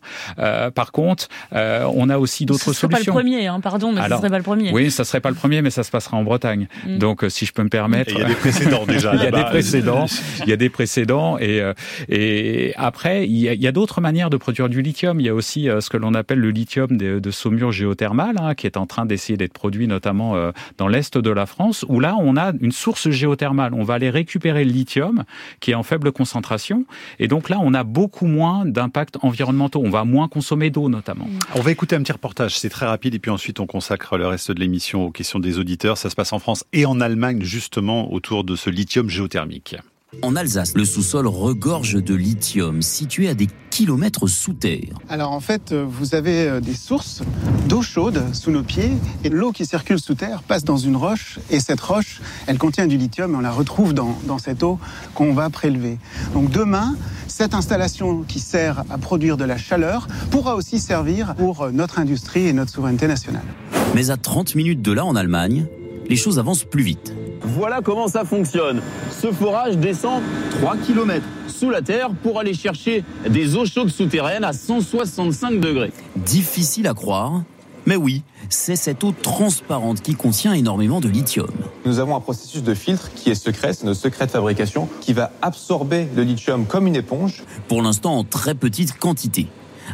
[0.71, 2.88] par contre, euh, on a aussi d'autres solutions.
[2.88, 4.71] Ce serait pas le premier, hein, pardon, mais ce serait pas le premier.
[4.71, 6.67] Oui, ça serait pas le premier, mais ça se passera en Bretagne.
[6.88, 6.97] Mm.
[6.99, 8.13] Donc, euh, si je peux me permettre.
[8.13, 9.13] Il y a des précédents déjà.
[9.15, 10.05] il y a des précédents.
[10.43, 11.73] Il y a des précédents et euh,
[12.08, 15.19] et après il y a, d'autres manières de produire du lithium.
[15.19, 18.55] Il y a aussi ce que l'on appelle le lithium de, de saumure géothermale, hein,
[18.55, 20.36] qui est en train d'essayer d'être produit notamment
[20.77, 23.73] dans l'est de la France, où là on a une source géothermale.
[23.73, 25.25] On va aller récupérer le lithium
[25.60, 26.86] qui est en faible concentration,
[27.19, 29.81] et donc là on a beaucoup moins d'impacts environnementaux.
[29.84, 31.27] On va moins consommer d'eau notamment.
[31.55, 34.27] On va écouter un petit reportage, c'est très rapide, et puis ensuite on consacre le
[34.27, 35.97] reste de l'émission aux questions des auditeurs.
[35.97, 39.75] Ça se passe en France et en Allemagne, justement, autour de ce lithium géothermique.
[40.21, 44.99] En Alsace, le sous-sol regorge de lithium, situé à des kilomètres sous terre.
[45.10, 47.21] Alors en fait, euh, vous avez euh, des sources
[47.67, 48.91] d'eau chaude sous nos pieds,
[49.23, 52.88] et l'eau qui circule sous terre passe dans une roche, et cette roche, elle contient
[52.88, 54.80] du lithium, et on la retrouve dans, dans cette eau
[55.13, 55.97] qu'on va prélever.
[56.34, 56.95] Donc demain,
[57.28, 61.99] cette installation qui sert à produire de la chaleur pourra aussi servir pour euh, notre
[61.99, 63.45] industrie et notre souveraineté nationale.
[63.93, 65.67] Mais à 30 minutes de là, en Allemagne,
[66.08, 67.13] les choses avancent plus vite.
[67.41, 68.82] Voilà comment ça fonctionne.
[69.25, 70.21] Ce forage descend
[70.59, 75.91] 3 km sous la terre pour aller chercher des eaux chaudes souterraines à 165 degrés.
[76.15, 77.41] Difficile à croire,
[77.88, 81.49] mais oui, c'est cette eau transparente qui contient énormément de lithium.
[81.85, 85.13] Nous avons un processus de filtre qui est secret, c'est notre secret de fabrication, qui
[85.13, 87.45] va absorber le lithium comme une éponge.
[87.67, 89.47] Pour l'instant en très petite quantité.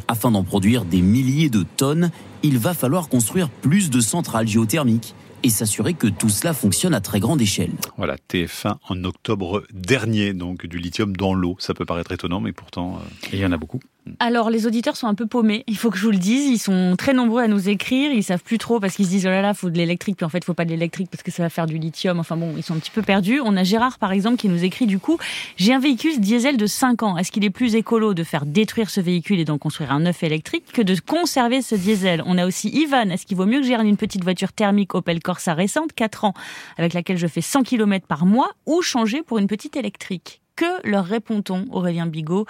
[0.10, 2.12] Afin d'en produire des milliers de tonnes,
[2.44, 7.02] il va falloir construire plus de centrales géothermiques et s'assurer que tout cela fonctionne à
[7.02, 7.72] très grande échelle.
[7.98, 11.56] Voilà, TF1 en octobre dernier, donc du lithium dans l'eau.
[11.60, 13.80] Ça peut paraître étonnant, mais pourtant, euh, il y en a beaucoup.
[14.20, 16.48] Alors, les auditeurs sont un peu paumés, il faut que je vous le dise.
[16.50, 18.12] Ils sont très nombreux à nous écrire.
[18.12, 20.18] Ils savent plus trop parce qu'ils se disent, oh là là, faut de l'électrique.
[20.18, 22.20] Puis en fait, faut pas de l'électrique parce que ça va faire du lithium.
[22.20, 23.42] Enfin bon, ils sont un petit peu perdus.
[23.44, 25.18] On a Gérard, par exemple, qui nous écrit du coup,
[25.56, 27.18] j'ai un véhicule diesel de 5 ans.
[27.18, 30.24] Est-ce qu'il est plus écolo de faire détruire ce véhicule et d'en construire un neuf
[30.24, 32.24] électrique que de conserver ce diesel?
[32.26, 33.10] On a aussi Ivan.
[33.12, 36.34] Est-ce qu'il vaut mieux que j'ai une petite voiture thermique Opel Corsa récente, 4 ans,
[36.78, 40.41] avec laquelle je fais 100 km par mois ou changer pour une petite électrique?
[40.62, 42.46] Que leur répond-on, Aurélien Bigot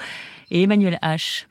[0.50, 1.46] et Emmanuel H?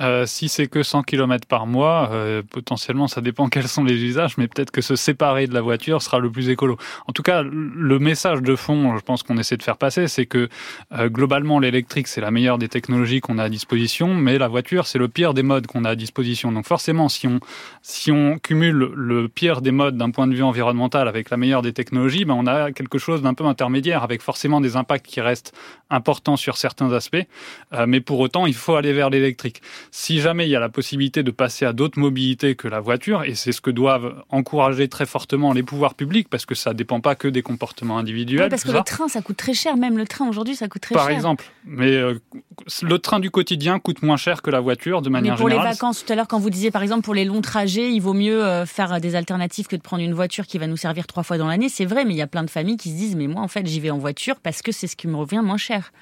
[0.00, 4.02] Euh, si c'est que 100 km par mois, euh, potentiellement ça dépend quels sont les
[4.02, 6.76] usages, mais peut-être que se séparer de la voiture sera le plus écolo.
[7.06, 10.26] En tout cas, le message de fond, je pense qu'on essaie de faire passer, c'est
[10.26, 10.48] que
[10.92, 14.88] euh, globalement l'électrique c'est la meilleure des technologies qu'on a à disposition, mais la voiture
[14.88, 16.50] c'est le pire des modes qu'on a à disposition.
[16.50, 17.38] Donc forcément, si on
[17.82, 21.62] si on cumule le pire des modes d'un point de vue environnemental avec la meilleure
[21.62, 25.20] des technologies, ben on a quelque chose d'un peu intermédiaire avec forcément des impacts qui
[25.20, 25.54] restent
[25.88, 27.26] importants sur certains aspects,
[27.86, 29.62] mais pour autant il faut aller vers l'électrique.
[29.90, 33.24] Si jamais il y a la possibilité de passer à d'autres mobilités que la voiture,
[33.24, 36.74] et c'est ce que doivent encourager très fortement les pouvoirs publics, parce que ça ne
[36.74, 38.48] dépend pas que des comportements individuels.
[38.48, 39.76] parce que le train, ça coûte très cher.
[39.76, 41.02] Même le train aujourd'hui, ça coûte très cher.
[41.02, 41.44] Par exemple.
[41.64, 42.18] Mais euh,
[42.82, 45.56] le train du quotidien coûte moins cher que la voiture de manière Mais pour les
[45.56, 48.14] vacances, tout à l'heure, quand vous disiez par exemple pour les longs trajets, il vaut
[48.14, 51.22] mieux euh, faire des alternatives que de prendre une voiture qui va nous servir trois
[51.22, 51.68] fois dans l'année.
[51.68, 53.48] C'est vrai, mais il y a plein de familles qui se disent mais moi en
[53.48, 55.92] fait j'y vais en voiture parce que c'est ce qui me revient moins cher.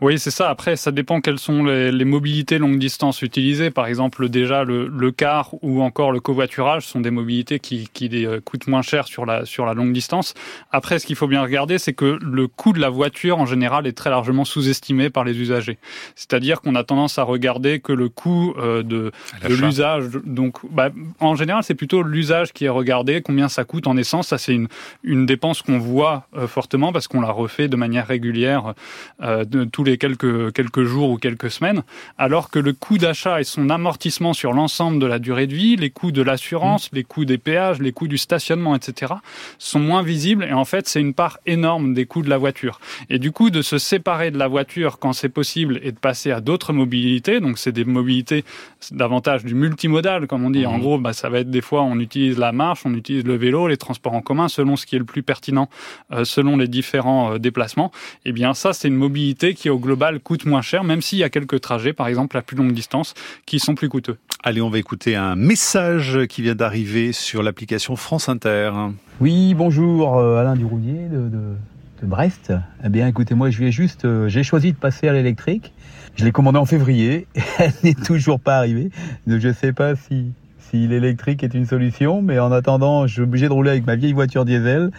[0.00, 0.50] Oui, c'est ça.
[0.50, 3.70] Après, ça dépend quelles sont les, les mobilités longue distance utilisées.
[3.70, 8.08] Par exemple, déjà le, le car ou encore le covoiturage sont des mobilités qui, qui
[8.26, 10.34] euh, coûtent moins cher sur la, sur la longue distance.
[10.70, 13.86] Après, ce qu'il faut bien regarder, c'est que le coût de la voiture, en général,
[13.86, 15.78] est très largement sous-estimé par les usagers.
[16.14, 19.12] C'est-à-dire qu'on a tendance à regarder que le coût euh, de,
[19.48, 23.86] de l'usage, donc bah, en général, c'est plutôt l'usage qui est regardé, combien ça coûte
[23.86, 24.28] en essence.
[24.28, 24.68] Ça, c'est une,
[25.02, 28.74] une dépense qu'on voit euh, fortement parce qu'on la refait de manière régulière
[29.22, 31.82] euh, de, tous les quelques, quelques jours ou quelques semaines,
[32.18, 35.76] alors que le coût d'achat et son amortissement sur l'ensemble de la durée de vie,
[35.76, 39.14] les coûts de l'assurance, les coûts des péages, les coûts du stationnement, etc.,
[39.58, 42.80] sont moins visibles et en fait, c'est une part énorme des coûts de la voiture.
[43.10, 46.32] Et du coup, de se séparer de la voiture quand c'est possible et de passer
[46.32, 48.44] à d'autres mobilités, donc c'est des mobilités
[48.90, 50.66] davantage du multimodal, comme on dit.
[50.66, 53.36] En gros, bah, ça va être des fois, on utilise la marche, on utilise le
[53.36, 55.68] vélo, les transports en commun, selon ce qui est le plus pertinent,
[56.12, 57.90] euh, selon les différents euh, déplacements.
[58.24, 61.24] Et bien, ça, c'est une mobilité qui, au global, coûte moins cher, même s'il y
[61.24, 63.03] a quelques trajets, par exemple, à plus longue distance,
[63.46, 64.16] qui sont plus coûteux.
[64.42, 68.72] Allez, on va écouter un message qui vient d'arriver sur l'application France Inter.
[69.20, 71.54] Oui, bonjour, euh, Alain Duroulier de, de,
[72.02, 72.52] de, Brest.
[72.84, 75.72] Eh bien, écoutez, moi, je viens juste, euh, j'ai choisi de passer à l'électrique.
[76.16, 77.26] Je l'ai commandé en février,
[77.58, 78.90] elle n'est toujours pas arrivée.
[79.26, 83.14] Donc, je ne sais pas si, si l'électrique est une solution, mais en attendant, je
[83.14, 84.90] suis obligé de rouler avec ma vieille voiture diesel.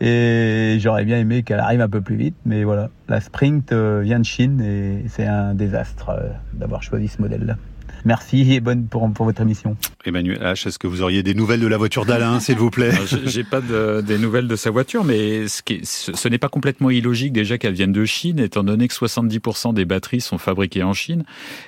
[0.00, 4.00] Et j'aurais bien aimé qu'elle arrive un peu plus vite, mais voilà, la Sprint euh,
[4.02, 6.10] vient de Chine et c'est un désastre
[6.54, 7.56] d'avoir choisi ce modèle-là.
[8.04, 9.76] Merci et bonne pour, pour votre émission.
[10.04, 12.92] Emmanuel H, est-ce que vous auriez des nouvelles de la voiture d'Alain, s'il vous plaît?
[13.26, 16.90] J'ai pas de, des nouvelles de sa voiture, mais ce, qui ce n'est pas complètement
[16.90, 20.94] illogique déjà qu'elle vienne de Chine, étant donné que 70% des batteries sont fabriquées en
[20.94, 21.24] Chine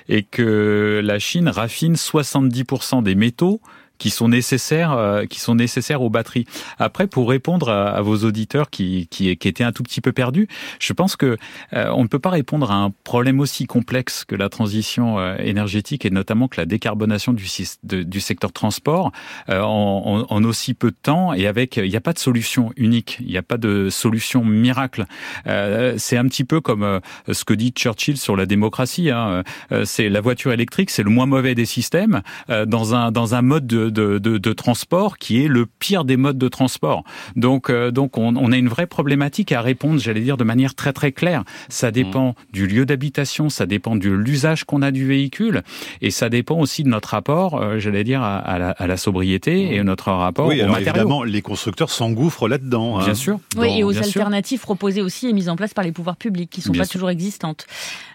[0.09, 3.61] et que la Chine raffine 70% des métaux
[3.97, 6.45] qui sont nécessaires, euh, qui sont nécessaires aux batteries.
[6.79, 10.47] Après, pour répondre à, vos auditeurs qui, qui, qui, étaient un tout petit peu perdus,
[10.79, 11.37] je pense que
[11.73, 15.35] euh, on ne peut pas répondre à un problème aussi complexe que la transition euh,
[15.37, 17.47] énergétique et notamment que la décarbonation du,
[17.83, 19.11] de, du secteur transport
[19.49, 22.71] euh, en, en, aussi peu de temps et avec, il n'y a pas de solution
[22.75, 25.05] unique, il n'y a pas de solution miracle.
[25.47, 26.99] Euh, c'est un petit peu comme
[27.31, 29.09] ce que dit Churchill sur la démocratie.
[29.09, 29.43] Hein.
[29.85, 33.67] c'est la voiture électrique, c'est le moins mauvais des systèmes dans un dans un mode
[33.67, 37.03] de de, de, de, transport qui est le pire des modes de transport.
[37.35, 40.75] Donc, euh, donc on, on, a une vraie problématique à répondre, j'allais dire, de manière
[40.75, 41.43] très très claire.
[41.69, 42.33] Ça dépend mmh.
[42.53, 45.63] du lieu d'habitation, ça dépend de l'usage qu'on a du véhicule,
[46.01, 48.97] et ça dépend aussi de notre rapport, euh, j'allais dire, à, à, la, à, la,
[48.97, 49.73] sobriété mmh.
[49.73, 51.01] et notre rapport oui, aux alors matériaux.
[51.01, 52.99] Évidemment, les constructeurs s'engouffrent là-dedans.
[52.99, 53.13] Bien hein.
[53.15, 53.39] sûr.
[53.57, 54.65] Oui, Dans, et aux alternatives sûr.
[54.65, 56.85] proposées aussi et mises en place par les pouvoirs publics, qui ne sont bien pas
[56.85, 56.93] sûr.
[56.93, 57.65] toujours existantes.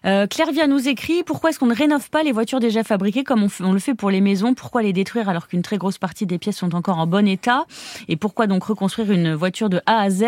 [0.04, 3.24] Euh, Claire vient nous écrit pourquoi est-ce qu'on ne rénove pas les voitures déjà fabriquées
[3.24, 4.54] comme on, on le fait pour les maisons?
[4.54, 7.64] Pourquoi les détruire alors qu'une très grosse partie des pièces sont encore en bon état
[8.08, 10.24] Et pourquoi donc reconstruire une voiture de A à Z?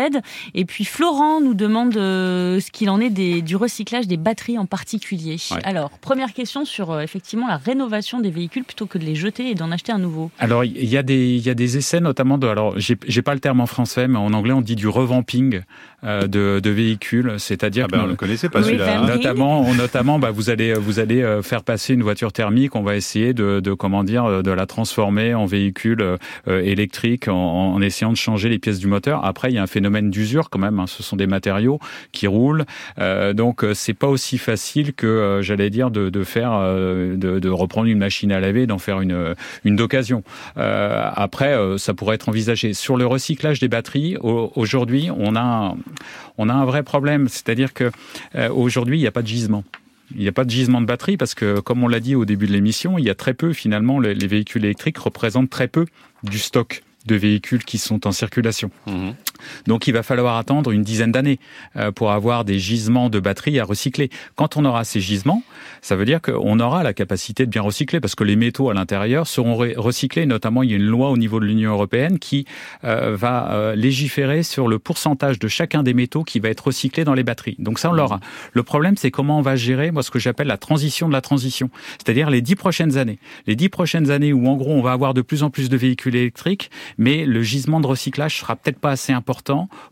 [0.53, 4.57] Et puis Florent nous demande euh, ce qu'il en est des, du recyclage des batteries
[4.57, 5.37] en particulier.
[5.51, 5.59] Ouais.
[5.63, 9.49] Alors, première question sur euh, effectivement la rénovation des véhicules plutôt que de les jeter
[9.49, 10.31] et d'en acheter un nouveau.
[10.39, 13.33] Alors, il y a des, il y a des essais notamment de, alors j'ai pas
[13.33, 15.61] le terme en français, mais en anglais on dit du revamping
[16.03, 19.01] euh, de, de, véhicules, c'est-à-dire ah ben, on ne connaissait pas oui, celui-là.
[19.01, 19.07] Hein.
[19.07, 23.33] Notamment, notamment, bah, vous allez vous allez faire passer une voiture thermique, on va essayer
[23.33, 28.49] de, de comment dire, de la transformer en véhicule euh, électrique en, essayant de changer
[28.49, 29.25] les pièces du moteur.
[29.25, 30.79] Après, il y a un phénomène d'usure quand même.
[30.79, 31.79] Hein, ce sont des matériaux
[32.11, 32.65] qui roulent,
[32.99, 37.97] euh, donc c'est pas aussi facile que euh, j'allais dire de, faire, de, reprendre une
[37.97, 40.23] machine à laver, d'en faire une d'occasion.
[40.55, 44.17] après, ça pourrait être envisagé sur le recyclage des batteries.
[44.21, 45.75] Aujourd'hui, on a
[46.37, 47.91] on a un vrai problème, c'est-à-dire que
[48.35, 49.63] euh, aujourd'hui, il n'y a pas de gisement.
[50.15, 52.25] Il n'y a pas de gisement de batterie parce que, comme on l'a dit au
[52.25, 55.67] début de l'émission, il y a très peu, finalement, les, les véhicules électriques représentent très
[55.67, 55.85] peu
[56.23, 58.69] du stock de véhicules qui sont en circulation.
[58.87, 59.11] Mmh.
[59.67, 61.39] Donc il va falloir attendre une dizaine d'années
[61.75, 64.09] euh, pour avoir des gisements de batteries à recycler.
[64.35, 65.43] Quand on aura ces gisements,
[65.81, 68.73] ça veut dire qu'on aura la capacité de bien recycler parce que les métaux à
[68.73, 70.25] l'intérieur seront recyclés.
[70.25, 72.45] Notamment, il y a une loi au niveau de l'Union européenne qui
[72.83, 77.03] euh, va euh, légiférer sur le pourcentage de chacun des métaux qui va être recyclé
[77.03, 77.55] dans les batteries.
[77.59, 78.19] Donc ça, on l'aura.
[78.53, 81.21] Le problème, c'est comment on va gérer, moi, ce que j'appelle la transition de la
[81.21, 81.69] transition.
[81.97, 83.19] C'est-à-dire les dix prochaines années.
[83.47, 85.77] Les dix prochaines années où, en gros, on va avoir de plus en plus de
[85.77, 89.30] véhicules électriques, mais le gisement de recyclage sera peut-être pas assez important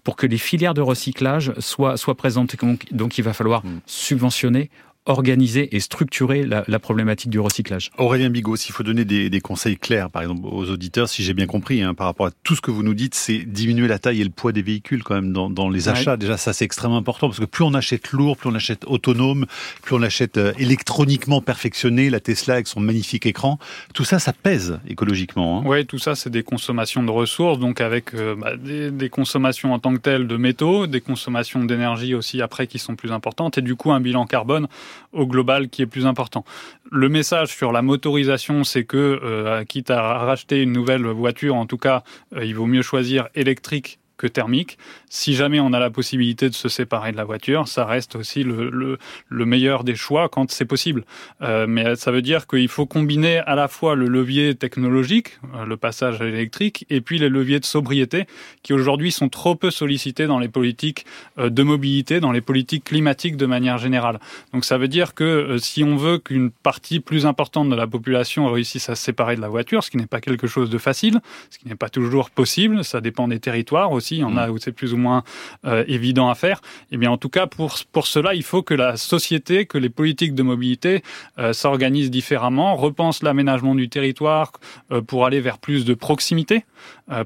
[0.04, 2.56] pour que les filières de recyclage soient, soient présentes.
[2.58, 3.82] Donc, donc il va falloir mmh.
[3.86, 4.69] subventionner
[5.10, 7.89] organiser et structurer la, la, problématique du recyclage.
[7.98, 11.34] Aurélien Bigot, s'il faut donner des, des, conseils clairs, par exemple, aux auditeurs, si j'ai
[11.34, 13.98] bien compris, hein, par rapport à tout ce que vous nous dites, c'est diminuer la
[13.98, 16.12] taille et le poids des véhicules quand même dans, dans les achats.
[16.12, 16.17] Ouais.
[16.17, 19.45] Déjà, ça c'est extrêmement important parce que plus on achète lourd, plus on achète autonome,
[19.82, 23.58] plus on achète euh, électroniquement perfectionné, la Tesla avec son magnifique écran,
[23.95, 25.60] tout ça, ça pèse écologiquement.
[25.60, 25.63] Hein.
[25.65, 29.74] Oui, tout ça, c'est des consommations de ressources, donc avec euh, bah, des, des, consommations
[29.74, 33.58] en tant que telles de métaux, des consommations d'énergie aussi après qui sont plus importantes,
[33.58, 34.67] et du coup un bilan carbone
[35.14, 36.46] au global qui est plus important.
[36.92, 41.78] Le message sur la motorisation, c'est que quitte à racheter une nouvelle voiture, en tout
[41.78, 42.04] cas,
[42.41, 44.78] il vaut mieux choisir électrique que thermique.
[45.09, 48.43] Si jamais on a la possibilité de se séparer de la voiture, ça reste aussi
[48.43, 48.70] le,
[49.30, 51.05] le, meilleur des choix quand c'est possible.
[51.41, 55.65] Euh, mais ça veut dire qu'il faut combiner à la fois le levier technologique, euh,
[55.65, 58.26] le passage à l'électrique, et puis les leviers de sobriété
[58.61, 61.05] qui aujourd'hui sont trop peu sollicités dans les politiques
[61.38, 64.20] euh, de mobilité, dans les politiques climatiques de manière générale.
[64.53, 68.51] Donc ça veut dire que si on veut qu'une partie plus importante de la population
[68.51, 71.22] réussisse à se séparer de la voiture, ce qui n'est pas quelque chose de facile,
[71.49, 74.47] ce qui n'est pas toujours possible, ça dépend des territoires aussi il y en a
[74.47, 74.51] mm.
[74.51, 75.24] où c'est plus ou moins
[75.66, 76.62] euh, évident à faire.
[76.91, 79.78] Et eh bien, en tout cas, pour, pour cela, il faut que la société, que
[79.78, 81.03] les politiques de mobilité
[81.38, 84.51] euh, s'organisent différemment, repensent l'aménagement du territoire
[84.91, 86.66] euh, pour aller vers plus de proximité.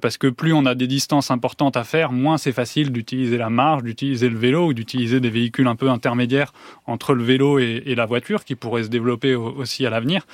[0.01, 3.49] Parce que plus on a des distances importantes à faire, moins c'est facile d'utiliser la
[3.49, 6.53] marche, d'utiliser le vélo ou d'utiliser des véhicules un peu intermédiaires
[6.88, 10.25] entre le vélo et, la voiture qui pourraient se développer aussi à l'avenir.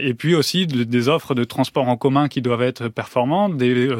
[0.00, 3.94] Et puis aussi des offres de transport en commun qui doivent être performantes, des,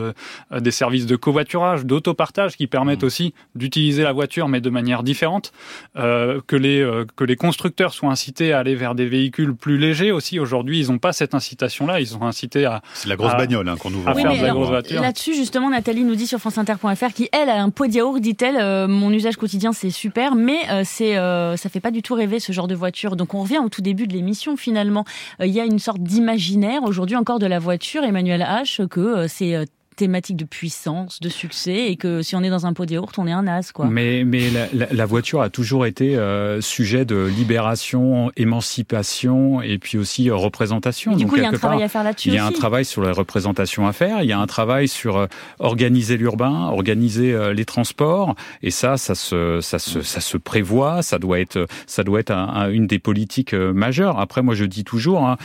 [0.51, 3.07] des services de covoiturage, d'autopartage qui permettent mmh.
[3.07, 5.53] aussi d'utiliser la voiture mais de manière différente,
[5.95, 10.39] que, les, que les constructeurs soient incités à aller vers des véhicules plus légers aussi.
[10.39, 12.83] Aujourd'hui, ils n'ont pas cette incitation-là, ils sont incités à...
[12.95, 14.13] C'est la grosse bagnole hein, qu'on nous vend.
[14.15, 18.57] Là-dessus, justement, Nathalie nous dit sur franceinter.fr qui, elle, a un pot de yaourt, dit-elle,
[18.57, 22.15] euh, mon usage quotidien, c'est super, mais euh, c'est euh, ça fait pas du tout
[22.15, 23.17] rêver ce genre de voiture.
[23.17, 25.05] Donc on revient au tout début de l'émission, finalement.
[25.41, 29.67] Il y a une sorte d'imaginaire, aujourd'hui encore, de la voiture, Emmanuel H., que c'est
[29.99, 33.19] thématique de puissance, de succès, et que si on est dans un pot de yaourt,
[33.19, 33.87] on est un as, quoi.
[33.87, 40.31] Mais, mais la, voiture a toujours été euh, sujet de libération, émancipation, et puis aussi
[40.31, 41.17] euh, représentation.
[41.17, 42.29] du coup, il y a un travail à faire là-dessus.
[42.29, 44.23] Il y a un travail sur la représentation à faire.
[44.23, 45.27] Il y a un travail sur euh,
[45.59, 51.03] organiser l'urbain, organiser les transports, et ça, ça se, ça se, ça se prévoit.
[51.03, 52.33] Ça doit être, ça doit être
[52.71, 54.21] une des politiques majeures.
[54.21, 55.37] Après, moi, je dis toujours, hein,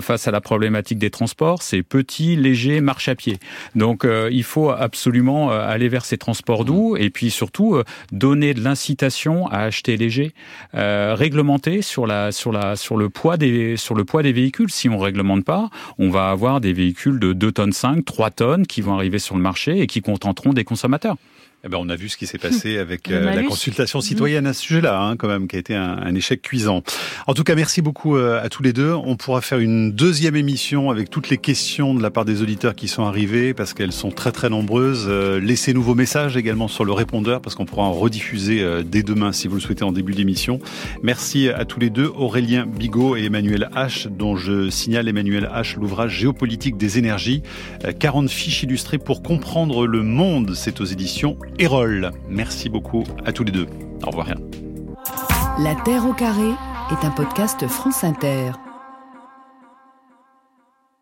[0.00, 3.38] face à la problématique des transports, c'est petit, léger, marche à pied.
[3.74, 7.76] Donc donc euh, il faut absolument euh, aller vers ces transports doux et puis surtout
[7.76, 10.34] euh, donner de l'incitation à acheter léger,
[10.72, 14.70] réglementer sur la sur la sur le poids des sur le poids des véhicules.
[14.70, 18.66] Si on réglemente pas, on va avoir des véhicules de 2 tonnes 5, 3 tonnes
[18.66, 21.16] qui vont arriver sur le marché et qui contenteront des consommateurs.
[21.64, 24.52] Eh ben, on a vu ce qui s'est passé avec euh, la consultation citoyenne à
[24.52, 26.82] ce sujet-là, hein, quand même, qui a été un, un, échec cuisant.
[27.28, 28.92] En tout cas, merci beaucoup euh, à tous les deux.
[28.92, 32.74] On pourra faire une deuxième émission avec toutes les questions de la part des auditeurs
[32.74, 35.06] qui sont arrivés, parce qu'elles sont très très nombreuses.
[35.08, 39.30] Euh, laissez-nous vos messages également sur le répondeur, parce qu'on pourra en rediffuser dès demain
[39.30, 40.58] si vous le souhaitez en début d'émission.
[41.04, 45.78] Merci à tous les deux, Aurélien Bigot et Emmanuel H, dont je signale Emmanuel H,
[45.78, 47.44] l'ouvrage Géopolitique des énergies,
[48.00, 50.54] 40 fiches illustrées pour comprendre le monde.
[50.56, 52.10] C'est aux éditions Erol.
[52.28, 53.66] Merci beaucoup à tous les deux.
[54.04, 54.28] Au revoir.
[55.58, 56.50] La Terre au carré
[56.90, 58.52] est un podcast France Inter.